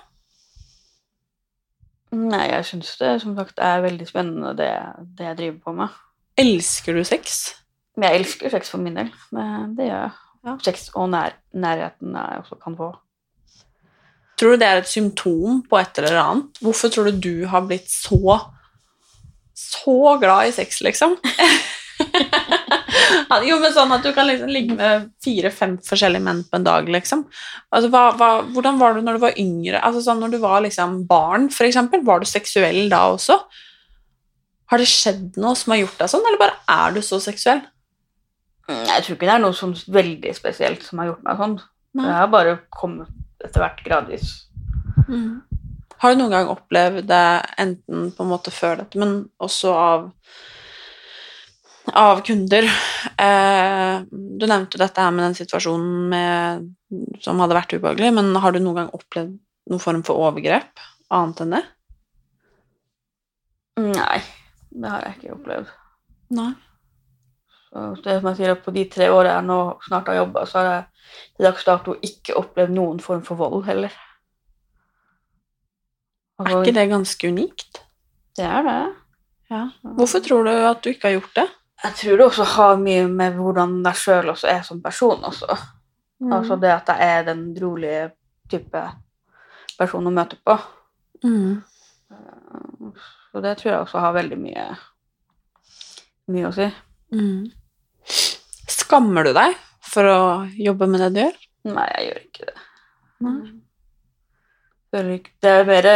[2.17, 4.71] Nei, jeg syns det som sagt er veldig spennende, det,
[5.19, 6.01] det jeg driver på med.
[6.41, 7.39] Elsker du sex?
[8.01, 9.13] Jeg elsker sex for min del.
[9.31, 9.47] Det,
[9.79, 10.57] det gjør jeg.
[10.65, 12.91] Sex og nær, nærheten jeg også kan få.
[14.41, 16.63] Tror du det er et symptom på et eller annet?
[16.65, 18.39] Hvorfor tror du du har blitt så
[19.61, 21.17] så glad i sex, liksom?
[23.47, 26.89] Jo, men sånn at du kan liksom ligge med fire-fem forskjellige menn på en dag,
[26.93, 27.25] liksom.
[27.73, 29.81] Altså, hva, hva, hvordan var du når du var yngre?
[29.81, 33.39] Altså, sånn, når du var liksom barn, for eksempel, var du seksuell da også?
[34.71, 37.63] Har det skjedd noe som har gjort deg sånn, eller bare er du så seksuell?
[38.69, 41.57] Mm, Jeg tror ikke det er noe som veldig spesielt som har gjort meg sånn.
[41.99, 42.07] Nei.
[42.07, 43.11] Jeg har bare kommet
[43.43, 44.29] etter hvert gradvis.
[46.01, 47.25] Har du noen gang opplevd det
[47.61, 50.07] enten på en måte før dette, men også av
[51.97, 52.67] av kunder.
[53.17, 56.71] Eh, du nevnte dette her med den situasjonen med,
[57.25, 59.37] som hadde vært ubehagelig, men har du noen gang opplevd
[59.71, 61.63] noen form for overgrep annet enn det?
[63.81, 64.19] Nei,
[64.71, 65.71] det har jeg ikke opplevd.
[66.37, 66.51] Nei.
[67.71, 70.59] Så det som jeg sier, på de tre årene jeg nå snart har jobba, så
[70.59, 70.87] har jeg
[71.37, 73.95] til dags dato ikke opplevd noen form for vold heller.
[76.41, 77.83] Er ikke det ganske unikt?
[78.39, 78.81] Det er det.
[79.51, 79.65] Ja.
[79.83, 81.47] Hvorfor tror du at du ikke har gjort det?
[81.81, 85.25] Jeg tror det også har mye med hvordan jeg sjøl også er som person.
[85.25, 85.57] også.
[86.21, 86.33] Mm.
[86.37, 88.11] Altså det at jeg er den rolige
[88.51, 88.83] type
[89.79, 90.57] person å møte på.
[91.25, 91.63] Mm.
[93.31, 94.67] Så det tror jeg også har veldig mye,
[96.35, 96.67] mye å si.
[97.15, 97.49] Mm.
[98.71, 99.57] Skammer du deg
[99.91, 100.21] for å
[100.59, 101.41] jobbe med det du gjør?
[101.71, 102.61] Nei, jeg gjør ikke det.
[103.25, 103.41] Nei.
[104.91, 105.01] Det
[105.47, 105.87] er, mer,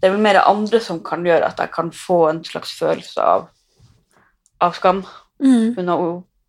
[0.00, 3.20] det er vel mer andre som kan gjøre at jeg kan få en slags følelse
[3.20, 3.50] av,
[4.60, 5.04] av skam
[5.40, 5.72] Mm.
[5.78, 5.96] under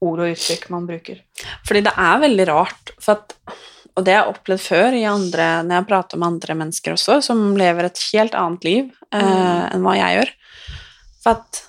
[0.02, 1.21] ord og uttrykk man bruker.
[1.63, 3.36] Fordi det er veldig rart, for at,
[3.95, 7.21] og det har jeg opplevd før i andre, når jeg prater med andre mennesker også,
[7.24, 10.32] som lever et helt annet liv eh, enn hva jeg gjør.
[11.24, 11.62] For at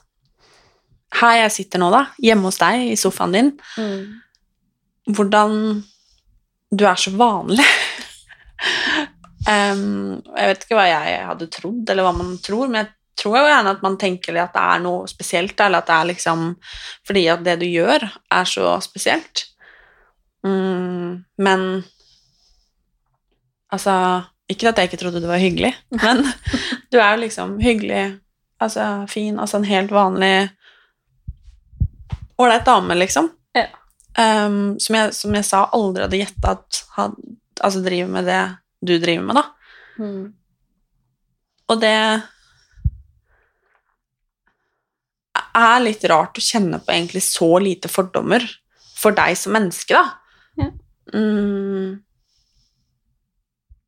[1.20, 3.52] her jeg sitter nå, da, hjemme hos deg i sofaen din,
[5.12, 5.84] hvordan
[6.72, 7.66] du er så vanlig.
[9.52, 13.38] um, jeg vet ikke hva jeg hadde trodd, eller hva man tror, men jeg tror
[13.38, 16.44] jo gjerne at man tenker at det er noe spesielt, eller at det er liksom
[17.08, 19.46] fordi at det du gjør, er så spesielt.
[20.46, 21.66] Mm, men
[23.70, 23.94] altså
[24.50, 25.70] Ikke at jeg ikke trodde det var hyggelig,
[26.02, 26.24] men
[26.92, 28.18] du er jo liksom hyggelig,
[28.60, 30.50] altså fin, altså en helt vanlig
[32.42, 33.30] ålreit dame, liksom.
[33.54, 33.68] Ja.
[34.18, 37.14] Um, som, jeg, som jeg sa, aldri hadde gjetta at han
[37.62, 38.42] altså, driver med det
[38.82, 39.46] du driver med, da.
[41.72, 41.96] Og det
[45.58, 48.44] er litt rart å kjenne på egentlig så lite fordommer
[48.98, 50.04] for deg som menneske, da.
[50.60, 50.68] Ja.
[51.12, 52.00] Mm.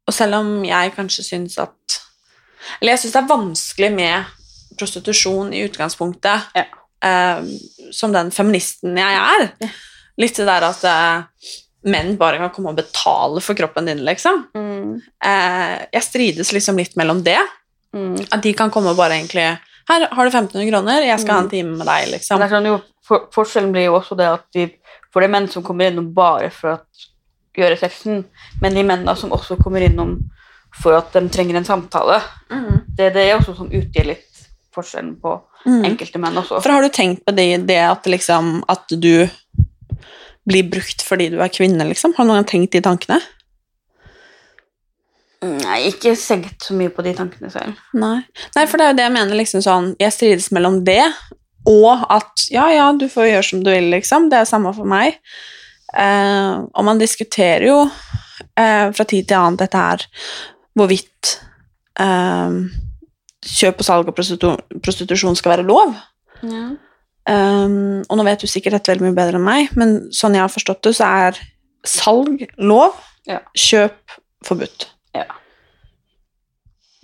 [0.04, 1.98] Og selv om jeg kanskje syns at
[2.80, 4.32] Eller jeg syns det er vanskelig med
[4.78, 6.64] prostitusjon i utgangspunktet, Ja.
[7.04, 7.44] eh,
[7.92, 9.52] som den feministen jeg er.
[10.18, 11.50] Litt det der at eh,
[11.84, 14.46] menn bare kan komme og betale for kroppen din, liksom.
[14.56, 17.38] Eh, jeg strides liksom litt mellom det.
[18.32, 19.46] At de kan komme og bare egentlig
[19.88, 22.44] Her har du 1500 kroner, jeg skal ha en time med deg, liksom.
[22.50, 24.68] Sånn, jo, for, forskjellen blir jo også det at de,
[25.12, 26.78] for det er menn som kommer innom bare for å
[27.58, 28.24] gjøre sexen,
[28.62, 30.16] men de mennene som også kommer innom
[30.74, 32.20] for at de trenger en samtale,
[32.96, 35.80] det, det er også som utgjør litt forskjellen på Mm.
[35.88, 36.58] enkelte menn også.
[36.60, 39.26] For har du tenkt på det, det at liksom At du
[40.44, 42.12] blir brukt fordi du er kvinne, liksom?
[42.18, 43.16] Har noen tenkt de tankene?
[45.44, 47.78] Nei, ikke senkt så mye på de tankene selv.
[47.96, 48.18] Nei.
[48.56, 51.02] Nei, for det er jo det jeg mener, liksom sånn Jeg strides mellom det
[51.64, 54.28] og at ja, ja, du får gjøre som du vil, liksom.
[54.28, 55.16] Det er samme for meg.
[55.96, 60.04] Eh, og man diskuterer jo eh, fra tid til annen dette her
[60.74, 61.36] hvorvidt
[62.02, 62.58] eh,
[63.44, 64.50] kjøp og salg og prostitu
[64.82, 65.94] prostitusjon skal være lov.
[67.24, 70.44] Um, og nå vet du sikkert dette veldig mye bedre enn meg, men sånn jeg
[70.44, 71.38] har forstått det, så er
[71.88, 73.38] salg lov, Ja.
[73.56, 74.90] kjøp forbudt.
[75.14, 75.28] Ja.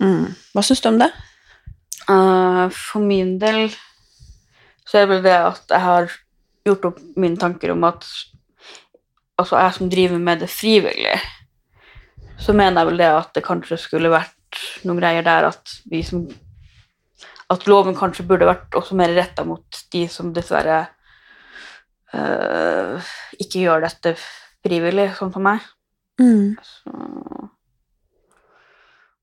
[0.01, 0.33] Mm.
[0.53, 1.11] Hva syns du om det?
[2.09, 3.69] Uh, for min del
[4.87, 6.13] så er det vel det at jeg har
[6.67, 8.05] gjort opp mine tanker om at
[9.39, 11.17] altså jeg som driver med det frivillig,
[12.41, 16.01] så mener jeg vel det at det kanskje skulle vært noen greier der at vi
[16.05, 16.25] som
[17.51, 20.85] at loven kanskje burde vært også mer retta mot de som dessverre
[22.15, 24.15] uh, ikke gjør dette
[24.61, 25.65] frivillig, sånn som meg.
[26.21, 26.55] Mm.
[26.63, 27.40] Så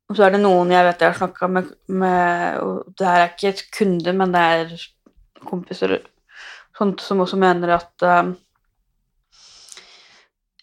[0.09, 3.23] Og så er det noen jeg vet jeg har snakka med, med og Det her
[3.23, 4.77] er ikke et kunde, men det er
[5.45, 5.99] kompiser
[6.79, 8.37] sånt, som også mener at um,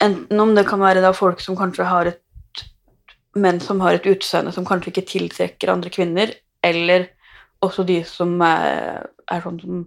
[0.03, 2.21] Enten om det kan være da folk som kanskje har et
[3.35, 6.29] Menn som har et utseende som kanskje ikke tiltrekker andre kvinner,
[6.63, 7.09] eller
[7.59, 9.81] også de som er, er sånn som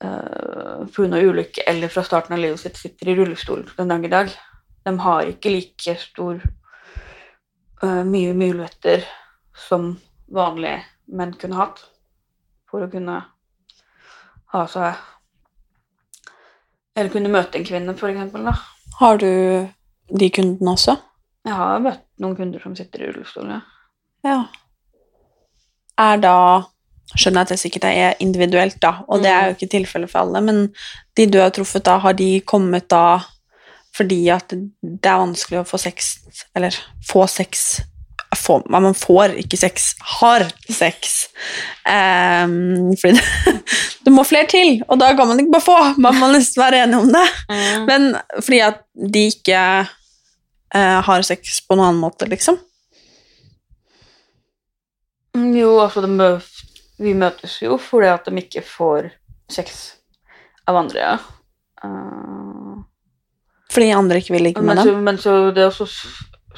[0.00, 1.20] uh, pga.
[1.20, 4.32] ulykke eller fra starten av livet sitt sitter i rullestol den dag i dag.
[4.88, 6.40] De har ikke like stor
[7.82, 9.04] mye muligheter
[9.68, 9.96] som
[10.32, 11.82] vanlige menn kunne hatt
[12.70, 13.18] for å kunne
[14.52, 15.08] ha seg
[16.94, 18.12] Eller kunne møte en kvinne, for.
[18.44, 18.52] Da.
[18.98, 19.68] Har du
[20.12, 20.96] de kundene også?
[21.48, 23.48] Jeg har møtt noen kunder som sitter i rullestol.
[23.48, 23.62] Ja.
[24.22, 24.42] Ja.
[25.98, 26.36] Er da
[27.12, 30.22] Skjønner jeg at det sikkert er individuelt, da, og det er jo ikke tilfellet for
[30.22, 30.60] alle, men
[31.18, 33.18] de du har truffet da, har de kommet da
[33.96, 36.14] fordi at det er vanskelig å få sex,
[36.56, 36.76] eller
[37.08, 37.82] få sex
[38.36, 41.26] få, man får ikke sex, har sex.
[41.84, 43.54] Um, fordi det,
[44.06, 45.78] det må flere til, og da kan man ikke bare få.
[46.02, 47.26] Man må nesten være enig om det.
[47.88, 52.60] Men fordi at de ikke uh, har sex på noen annen måte, liksom.
[55.36, 56.34] Mm, Jo, altså de mø
[57.02, 59.08] vi møtes jo fordi at de ikke får
[59.50, 59.78] sex
[60.70, 61.14] av andre, ja.
[61.82, 62.41] Eh,
[63.72, 65.02] Fordi andre ikke vil ligge med men, så, dem.
[65.04, 65.86] men så det er også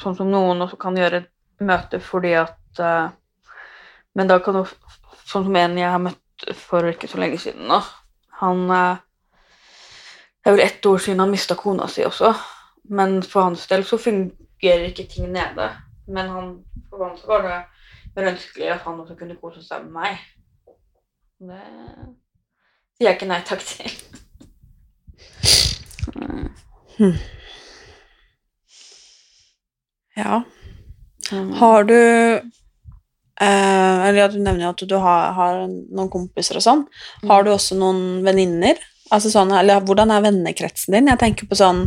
[0.01, 1.23] sånn som noen også kan gjøre
[1.63, 3.13] møte fordi at uh,
[4.15, 4.65] Men da kan jo
[5.25, 7.79] Sånn som en jeg har møtt for ikke så lenge siden nå.
[8.41, 8.99] Han uh,
[10.43, 12.29] Det er vel ett år siden han mista kona si også.
[12.93, 15.69] Men for hans del så fungerer ikke ting nede.
[16.05, 16.51] Men han,
[16.91, 17.55] for hans så var det
[18.15, 20.21] mer ønskelig at han også kunne kose seg med meg.
[21.41, 21.63] Det
[22.99, 23.89] sier jeg ikke nei takk til.
[30.15, 30.43] Ja.
[31.31, 31.53] Mm.
[31.59, 31.97] Har du
[33.41, 36.85] eh, Eller ja, du nevner jo at du har, har noen kompiser og sånn.
[37.27, 38.79] Har du også noen venninner?
[39.13, 41.11] Altså sånn, eller hvordan er vennekretsen din?
[41.11, 41.83] Jeg tenker på sånn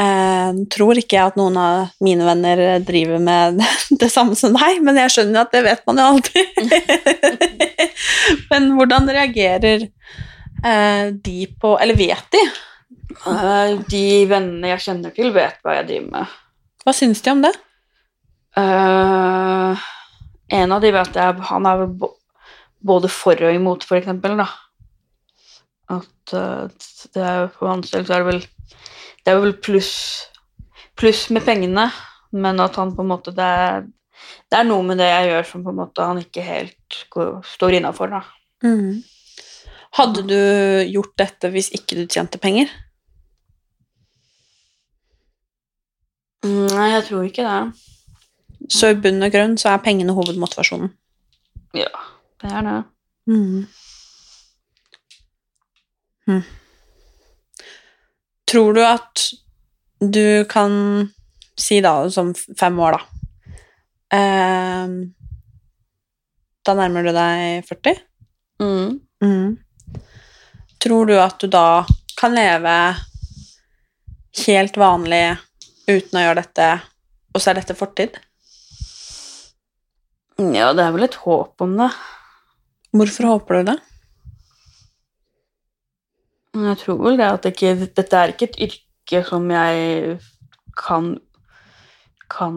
[0.00, 3.60] eh, Tror ikke jeg at noen av mine venner driver med
[4.02, 6.46] det samme som deg, men jeg skjønner at det vet man jo aldri.
[8.52, 12.44] men hvordan reagerer eh, de på Eller vet de?
[13.12, 16.40] Eh, De vennene jeg kjenner til, vet hva jeg driver med.
[16.82, 17.52] Hva syns de om det?
[18.52, 19.78] Uh,
[20.52, 21.86] en av de vet jeg Han er
[22.84, 24.48] både for og imot, for eksempel, da.
[25.96, 26.68] At uh,
[27.14, 28.42] det er For hans del så er det vel
[29.22, 29.94] Det er vel pluss
[30.98, 31.86] pluss med pengene,
[32.36, 33.86] men at han på en måte Det er,
[34.52, 37.32] det er noe med det jeg gjør som på en måte han ikke helt går,
[37.54, 38.20] står innafor, da.
[38.62, 39.00] Mm.
[39.98, 40.38] Hadde du
[40.92, 42.70] gjort dette hvis ikke du tjente penger?
[46.42, 47.60] Nei, jeg tror ikke det.
[48.72, 50.90] Så i bunn og grunn så er pengene hovedmotivasjonen.
[51.76, 51.90] Ja,
[52.42, 52.76] det er det.
[53.30, 53.66] Mm.
[56.26, 56.42] Mm.
[58.50, 59.24] Tror du at
[60.02, 60.72] du kan
[61.58, 63.08] si da, som fem år, da
[64.12, 64.88] Eh,
[66.66, 67.96] Da nærmer du deg 40?
[68.60, 69.00] Mm.
[69.24, 69.56] Mm.
[70.84, 71.86] Tror du at du da
[72.20, 72.74] kan leve
[74.46, 75.24] helt vanlig
[75.88, 76.66] uten å gjøre dette,
[77.34, 78.18] og så er dette fortid?
[80.38, 81.90] Ja, det er vel et håp om det.
[82.92, 83.78] Hvorfor håper du det?
[86.62, 90.18] Jeg tror vel det at det ikke, dette er ikke et yrke som jeg
[90.76, 91.14] kan
[92.32, 92.56] kan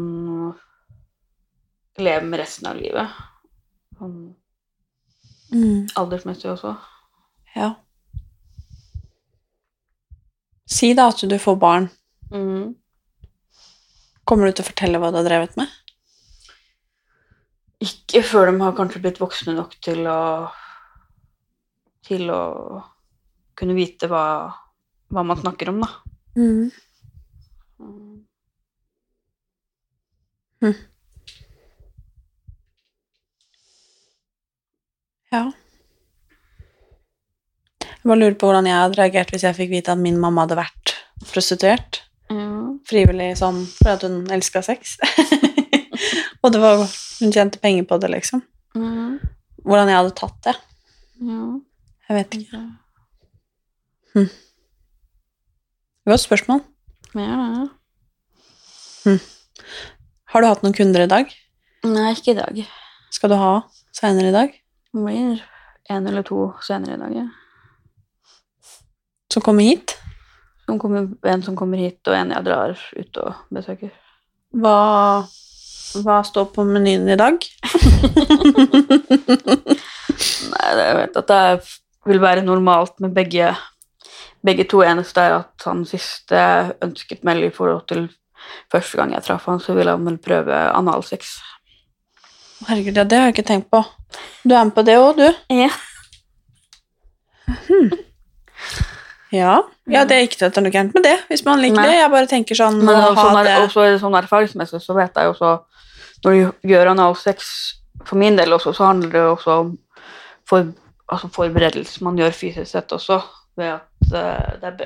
[1.99, 3.11] leve med resten av livet.
[3.99, 4.35] Sånn
[5.51, 5.87] Mm.
[5.95, 6.71] aldersmessig også.
[7.55, 7.75] Ja.
[10.67, 11.89] Si da at du får barn.
[12.31, 12.75] Mm.
[14.25, 15.71] Kommer du til å fortelle hva du har drevet med?
[17.85, 20.21] Ikke før de har kanskje blitt voksne nok til å
[22.05, 22.41] til å
[23.57, 24.25] kunne vite hva,
[25.09, 25.89] hva man snakker om, da.
[26.37, 26.71] Mm.
[30.61, 30.75] Mm.
[35.33, 35.43] Ja.
[37.81, 40.45] Jeg bare lurer på hvordan jeg hadde reagert hvis jeg fikk vite at min mamma
[40.45, 40.93] hadde vært
[41.25, 42.03] prostituert.
[42.85, 44.97] Frivillig sånn fordi hun elska sex.
[46.43, 46.83] Og det var,
[47.21, 48.43] hun tjente penger på det, liksom.
[48.77, 49.17] Mm.
[49.65, 50.55] Hvordan jeg hadde tatt det.
[51.25, 51.39] Ja.
[52.05, 52.59] Jeg vet ikke.
[54.13, 54.27] Hm.
[56.05, 56.61] Godt spørsmål.
[57.17, 57.65] Ja.
[60.33, 61.33] Har du hatt noen kunder i dag?
[61.85, 62.61] Nei, ikke i dag.
[63.13, 63.51] Skal du ha
[63.95, 64.53] seinere i dag?
[64.93, 65.41] Det blir
[65.89, 67.17] en eller to senere i dag.
[67.23, 67.25] Ja.
[69.33, 69.97] Som kommer hit?
[70.65, 73.91] Som kommer, en som kommer hit, og en jeg drar ut og besøker.
[74.55, 74.77] Hva,
[76.01, 77.37] hva står på menyen i dag?
[80.55, 81.41] Nei, det- jeg vet at det
[82.05, 83.51] vil være normalt med begge,
[84.45, 84.81] begge to.
[84.85, 86.37] Eneste er at han siste
[86.85, 88.07] ønsket meg i forhold til
[88.71, 91.35] første gang jeg traff han, så ville han vel prøve analsex.
[92.67, 93.83] Herregud, ja, det har jeg ikke tenkt på.
[94.45, 95.29] Du er med på det òg, du?
[95.53, 95.69] Ja.
[99.35, 99.55] Ja.
[99.91, 101.87] ja, det er ikke at det er noe gærent med det, hvis man liker Nei.
[101.91, 101.97] det.
[101.99, 105.27] Jeg bare tenker sånn Men også, sånn, er, er det sånn erfaringsmessig så vet jeg
[105.27, 105.51] jo også
[106.23, 107.49] Når du gjør analsex,
[108.05, 109.73] for min del også, så handler det jo også om
[110.45, 110.69] for,
[111.09, 113.19] altså forberedelse man gjør fysisk sett også,
[113.57, 114.79] ved at uh, det er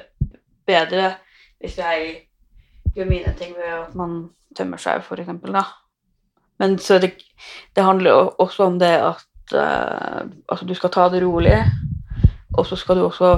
[0.70, 1.10] bedre
[1.60, 2.12] hvis jeg
[2.96, 5.66] gjør mine ting ved at man tømmer seg, for eksempel, da.
[6.60, 7.14] Men så det,
[7.76, 11.58] det handler jo også om det at uh, altså du skal ta det rolig,
[12.58, 13.38] og så skal du også,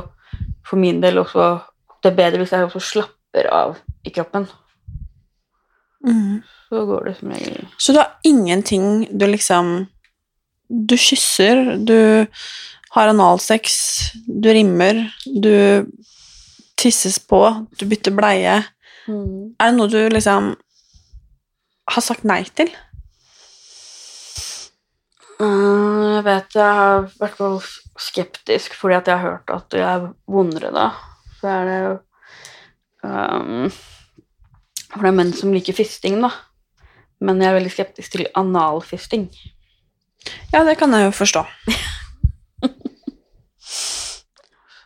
[0.68, 1.59] for min del også,
[2.03, 4.47] det er bedre hvis jeg også slapper av i kroppen.
[6.70, 9.88] så går det som regel Så du har ingenting du liksom
[10.72, 12.26] Du kysser, du
[12.95, 15.86] har analsex, du rimmer, du
[16.78, 18.53] tisses på, du bytter bleie.
[19.12, 20.55] Er det noe du liksom
[21.91, 22.72] har sagt nei til?
[25.42, 27.66] Mm, Jeg vet jeg har vært
[28.02, 30.89] skeptisk fordi jeg har hørt at det er vondere da.
[31.39, 31.94] Så er det jo
[33.10, 33.72] um,
[34.92, 36.30] For det er menn som liker fisting, da.
[37.22, 39.28] Men jeg er veldig skeptisk til analfisting.
[40.54, 41.46] Ja, det kan jeg jo forstå.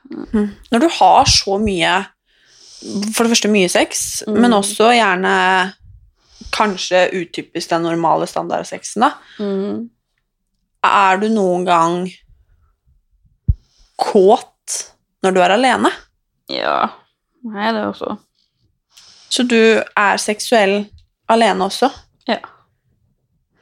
[0.06, 0.51] Mm.
[0.72, 1.93] Når du har så mye
[3.16, 4.36] For det første mye sex, Mm.
[4.43, 5.32] men også gjerne
[6.53, 9.10] kanskje utypisk den normale standardsexen, da.
[10.86, 12.05] Er du noen gang
[13.99, 14.79] kåt
[15.23, 15.91] når du er alene?
[16.51, 16.79] Ja,
[17.55, 18.17] er det også.
[19.29, 20.86] Så du er seksuell
[21.31, 21.89] alene også?
[22.29, 22.39] Ja.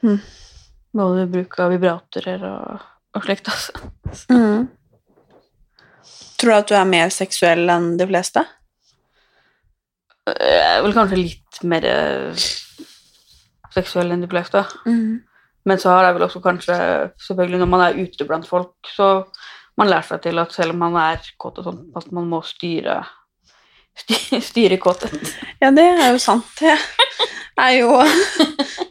[0.04, 0.20] Mm.
[0.94, 2.84] Både bruk av vibratorer og,
[3.16, 3.90] og slikt, altså.
[4.30, 4.68] Mm.
[6.38, 8.44] Tror du at du er mer seksuell enn de fleste?
[10.28, 12.44] Jeg er vel kanskje litt mer eh,
[13.74, 14.62] seksuell enn de fleste.
[15.64, 16.76] Men så har jeg vel også kanskje
[17.24, 19.10] Selvfølgelig når man er ute blant folk, så
[19.80, 22.42] man lærer seg til at selv om man er kåt og sånn, at man må
[22.46, 23.00] styre
[23.98, 25.16] styre, styre kåthet.
[25.62, 26.46] Ja, det er jo sant.
[26.60, 26.76] Det
[27.62, 27.98] er jo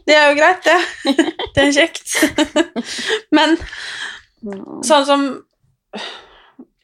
[0.04, 1.14] Det er jo greit, det.
[1.54, 2.12] Det er kjekt.
[3.32, 3.56] Men
[4.84, 5.26] sånn som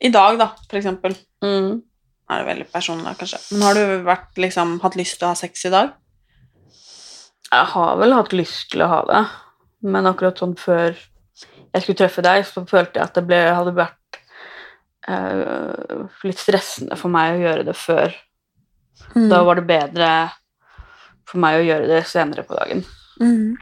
[0.00, 1.16] i dag, da, for eksempel.
[1.44, 1.82] Mm.
[2.30, 3.40] Er det veldig personlig, kanskje.
[3.52, 5.92] Men har du vært, liksom, hatt lyst til å ha sex i dag?
[7.50, 9.22] Jeg har vel hatt lyst til å ha det,
[9.86, 10.92] men akkurat sånn før
[11.70, 14.18] jeg skulle treffe deg, så følte jeg at det ble, hadde vært
[15.08, 18.14] uh, litt stressende for meg å gjøre det før.
[19.14, 19.28] Mm.
[19.30, 20.08] Da var det bedre
[21.30, 22.82] for meg å gjøre det senere på dagen.
[23.22, 23.54] Mm.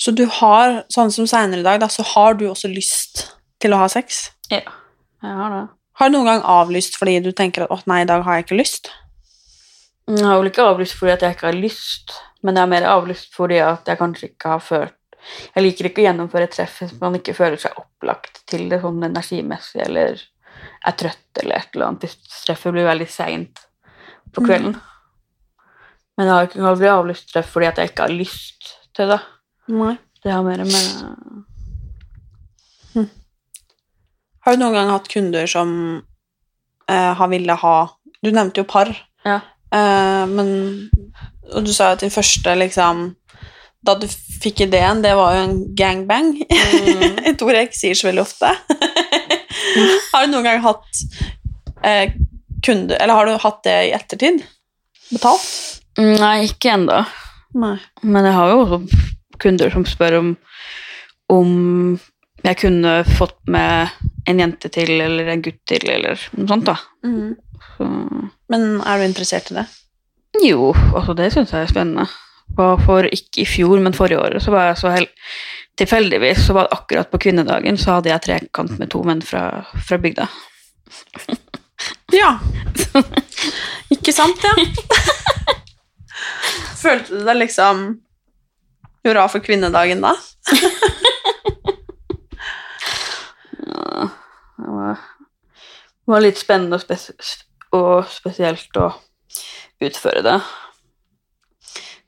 [0.00, 3.24] Så du har, sånn som seinere i dag, da, så har du også lyst
[3.62, 4.26] til å ha sex?
[4.52, 4.62] Ja,
[5.24, 5.64] jeg har det.
[5.96, 8.44] Har du noen gang avlyst fordi du tenker at 'å nei, i dag har jeg
[8.44, 8.90] ikke lyst'?
[10.06, 12.12] Jeg har vel ikke avlyst fordi jeg ikke har lyst,
[12.42, 14.95] men jeg har mer avlyst fordi jeg kanskje ikke har følt
[15.54, 18.80] Jeg liker ikke å gjennomføre et treff hvis man ikke føler seg opplagt til det
[18.82, 20.20] sånn energimessig eller
[20.86, 22.04] er trøtt eller et eller annet.
[22.06, 23.64] Hvis treffet blir veldig seint
[24.32, 24.76] på kvelden.
[26.16, 29.20] Men jeg har ikke aldri avlyst treff fordi at jeg ikke har lyst til det.
[29.68, 29.96] Nei.
[30.22, 31.44] Det har mer med
[34.46, 35.70] Har du noen gang hatt kunder som
[36.90, 37.76] eh, har ville ha
[38.22, 38.90] Du nevnte jo par,
[39.26, 39.40] Ja.
[39.74, 40.90] eh, men
[41.54, 43.16] Og du sa at din første, liksom
[43.86, 46.32] Da du fikk ideen, det var jo en gangbang.
[46.50, 47.20] Mm.
[47.26, 48.52] Jeg ikke sier så veldig ofte.
[50.12, 51.02] har du noen gang hatt
[51.84, 52.14] eh,
[52.64, 54.42] kunde Eller har du hatt det i ettertid?
[55.12, 55.46] Betalt?
[56.00, 57.04] Nei, ikke ennå.
[57.56, 58.80] Men jeg har jo
[59.40, 60.34] kunder som spør om
[61.32, 61.48] om
[62.46, 63.94] jeg kunne fått med
[64.30, 66.76] en jente til eller en gutt til eller noe sånt, da.
[67.72, 67.88] Så,
[68.52, 69.66] Men er du interessert i det?
[70.44, 72.06] jo, altså det syns jeg er spennende.
[72.56, 75.14] Og for ikke i fjor, men forrige året, så var jeg så helt
[75.76, 79.42] Tilfeldigvis så var det akkurat på kvinnedagen så hadde jeg trekant med to menn fra,
[79.84, 80.24] fra bygda.
[82.16, 82.30] Ja.
[83.92, 84.54] Ikke sant, ja?
[86.82, 87.84] Følte du deg liksom
[89.04, 90.14] hurra for kvinnedagen da?
[94.56, 95.02] Det var,
[96.08, 97.10] var litt spennende og, spes
[97.76, 98.88] og spesielt å
[99.84, 100.38] utføre det.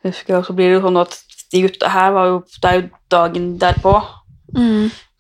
[0.03, 1.17] Jeg husker også blir det jo sånn at
[1.53, 3.95] de gutta her var jo Det er jo dagen derpå.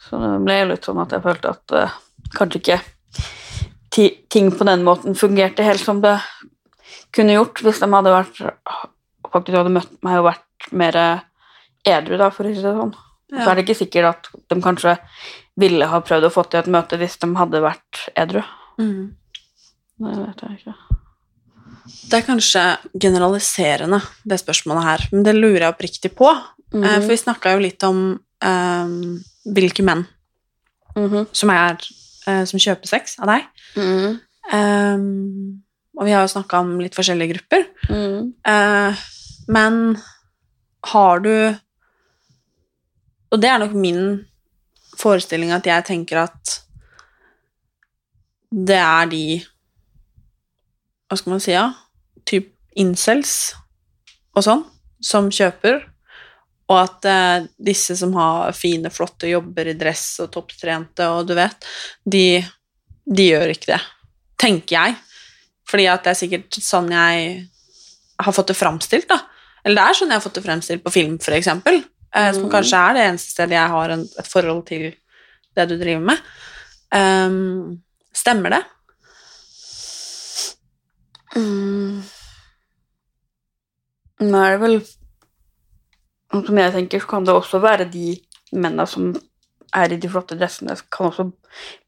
[0.08, 1.96] Så det ble jo litt sånn at jeg følte at uh,
[2.36, 2.78] kanskje ikke
[3.92, 6.14] ti ting på den måten fungerte helt som det
[7.16, 8.40] kunne gjort hvis de hadde vært
[9.32, 10.98] faktisk hadde møtt meg og vært mer
[11.88, 12.94] edru, da, for å si det sånn.
[13.28, 14.96] Så er det ikke sikkert at de kanskje
[15.60, 18.44] ville ha prøvd å få til et møte hvis de hadde vært edru.
[18.80, 19.16] Mm.
[19.98, 20.87] Det vet jeg ikke.
[22.08, 22.62] Det er kanskje
[23.00, 26.30] generaliserende, det spørsmålet her, men det lurer jeg oppriktig på.
[26.72, 27.00] Mm -hmm.
[27.00, 30.06] For vi snakka jo litt om um, hvilke menn
[30.96, 31.26] Mhm.
[31.32, 31.76] som, er,
[32.28, 33.42] uh, som kjøper sex av deg.
[33.76, 34.18] Mm -hmm.
[34.94, 35.62] um,
[35.98, 37.64] og vi har jo snakka om litt forskjellige grupper.
[37.90, 39.04] Eh,
[39.48, 39.98] men
[40.92, 41.56] har du
[43.30, 44.24] Og det er nok min
[44.96, 46.62] forestilling at jeg tenker at
[48.48, 49.44] det er de
[51.08, 51.66] Hva skal man si, ja?
[52.28, 53.54] Typ incels
[54.36, 54.64] og sånn,
[55.02, 55.80] som kjøper.
[56.68, 61.34] Og at eh, disse som har fine, flotte jobber i dress og topptrente og du
[61.38, 61.64] vet,
[62.04, 62.42] de,
[63.08, 63.80] de gjør ikke det.
[64.38, 64.98] Tenker jeg.
[65.68, 67.24] Fordi at det er sikkert sånn jeg
[68.18, 69.18] har fått det framstilt, da.
[69.64, 71.80] Eller det er sånn jeg har fått det fremstilt på film, eksempel.
[72.14, 72.52] Eh, Som Mm.
[72.52, 74.94] kanskje er det eneste stedet jeg har en, et forhold til
[75.56, 76.18] det du driver med.
[76.92, 77.82] Um,
[78.14, 78.62] stemmer det?
[81.36, 82.02] Mm.
[84.24, 84.80] Nå er det vel
[86.28, 88.10] Sånn som jeg tenker, så kan det også være de
[88.52, 89.14] mennene som
[89.76, 91.24] er i de flotte dressene, kan også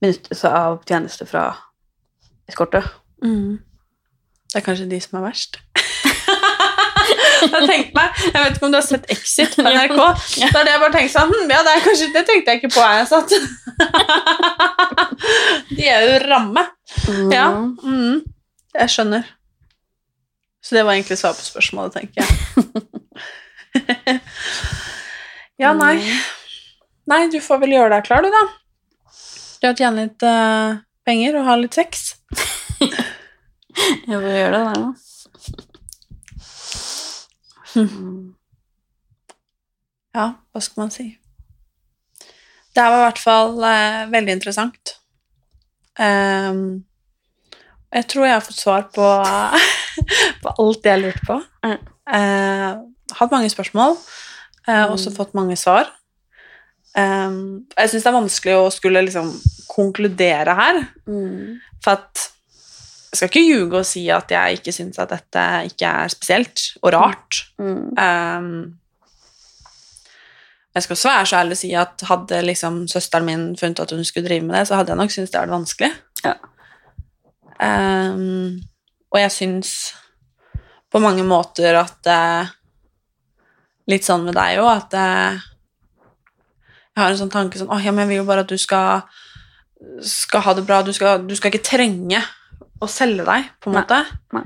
[0.01, 1.43] benytte seg av tjenester fra
[2.49, 2.80] eskorte.
[3.20, 5.61] Det er kanskje de som er verst.
[7.70, 9.95] jeg, meg, jeg vet ikke om du har sett Exit på NRK.
[9.95, 12.82] Da hadde jeg bare tenkt sånn hm, Ja, det, kanskje, det tenkte jeg ikke på.
[12.97, 13.28] Jeg satt.
[15.76, 16.64] De er jo ramme.
[17.32, 17.47] Ja.
[17.84, 18.20] Mm,
[18.75, 19.29] jeg skjønner.
[20.61, 22.29] Så det var egentlig svar på spørsmålet, tenker jeg.
[25.62, 25.97] ja, nei.
[27.11, 28.45] Nei, du får vel gjøre deg klar, du, da.
[29.61, 32.14] Du har tjent litt uh, penger og har litt sex.
[34.11, 34.91] Jeg vil gjøre det da.
[40.11, 41.05] Ja, hva skal man si?
[42.75, 44.97] Det her var i hvert fall uh, veldig interessant.
[46.01, 46.83] Ehm,
[47.91, 49.07] jeg tror jeg har fått svar på,
[50.43, 51.38] på alt jeg lurte på.
[51.66, 52.68] Eh,
[53.18, 53.97] hatt mange spørsmål,
[54.66, 55.91] eh, også fått mange svar.
[56.99, 57.38] Eh,
[57.76, 59.32] jeg syns det er vanskelig å skulle liksom
[59.70, 60.84] konkludere her,
[61.80, 62.28] for at
[63.11, 66.62] jeg skal ikke ljuge og si at jeg ikke syns at dette ikke er spesielt
[66.78, 67.41] og rart.
[67.59, 68.53] Ehm,
[70.70, 73.91] jeg skal også være så ærlig å si at hadde liksom søsteren min funnet at
[73.97, 75.91] hun skulle drive med det, så hadde jeg nok syntes det var vanskelig.
[76.22, 76.36] Ja.
[77.61, 78.61] Ehm,
[79.11, 79.73] og jeg syns
[80.91, 82.57] på mange måter at uh,
[83.91, 85.41] Litt sånn med deg òg, at uh,
[86.95, 88.59] jeg har en sånn tanke sånn Å, ja, men jeg vil jo bare at du
[88.61, 89.03] skal,
[90.05, 90.81] skal ha det bra.
[90.87, 92.21] Du skal, du skal ikke trenge
[92.81, 94.01] å selge deg, på en måte.
[94.37, 94.45] nei.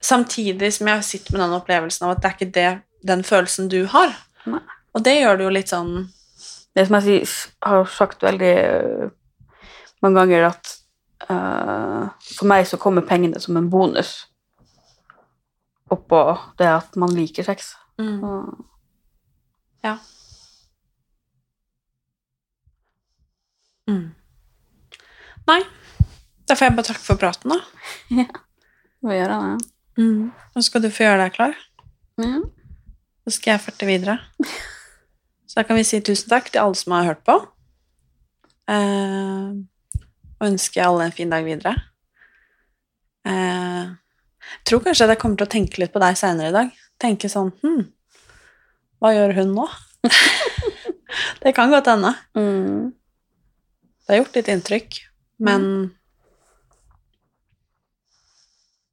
[0.00, 2.70] Samtidig som jeg sitter med den opplevelsen av at det er ikke det,
[3.06, 4.14] den følelsen du har.
[4.48, 4.62] Nei.
[4.96, 5.92] Og det gjør det jo litt sånn
[6.74, 7.26] Det som jeg
[7.66, 8.54] har sagt veldig
[10.02, 10.79] mange ganger, at
[11.28, 14.26] for meg så kommer pengene som en bonus
[15.90, 16.20] oppå
[16.58, 17.74] det at man liker sex.
[18.24, 18.64] Og-
[19.84, 19.98] Ja.
[23.90, 24.10] Mm.
[25.48, 25.60] Nei,
[26.46, 28.26] da får jeg bare takke for praten, da.
[29.02, 29.56] Hva gjør han, ja?
[30.54, 31.56] Nå skal du få gjøre deg klar.
[32.20, 32.40] Ja.
[33.26, 34.18] Så skal jeg farte videre.
[35.48, 37.34] Så da kan vi si tusen takk til alle som har hørt på.
[38.70, 39.56] Eh,
[40.40, 41.74] og ønsker alle en fin dag videre.
[43.28, 43.90] Eh,
[44.50, 46.72] jeg tror kanskje at jeg kommer til å tenke litt på deg senere i dag.
[47.00, 47.84] Tenke sånn Hm,
[49.00, 49.68] hva gjør hun nå?
[51.44, 52.14] det kan godt hende.
[52.36, 52.92] Mm.
[54.04, 55.00] Det har gjort litt inntrykk,
[55.46, 55.66] men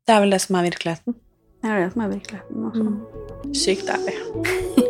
[0.08, 1.18] det er vel det som er virkeligheten.
[1.64, 2.68] Det er det som er virkeligheten.
[2.70, 3.56] Altså.
[3.66, 4.84] Sykt ærlig.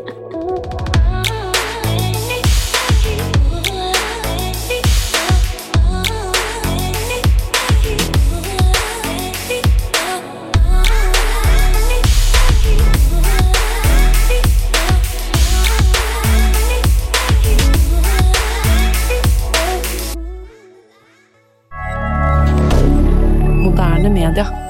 [24.08, 24.67] Moderne media.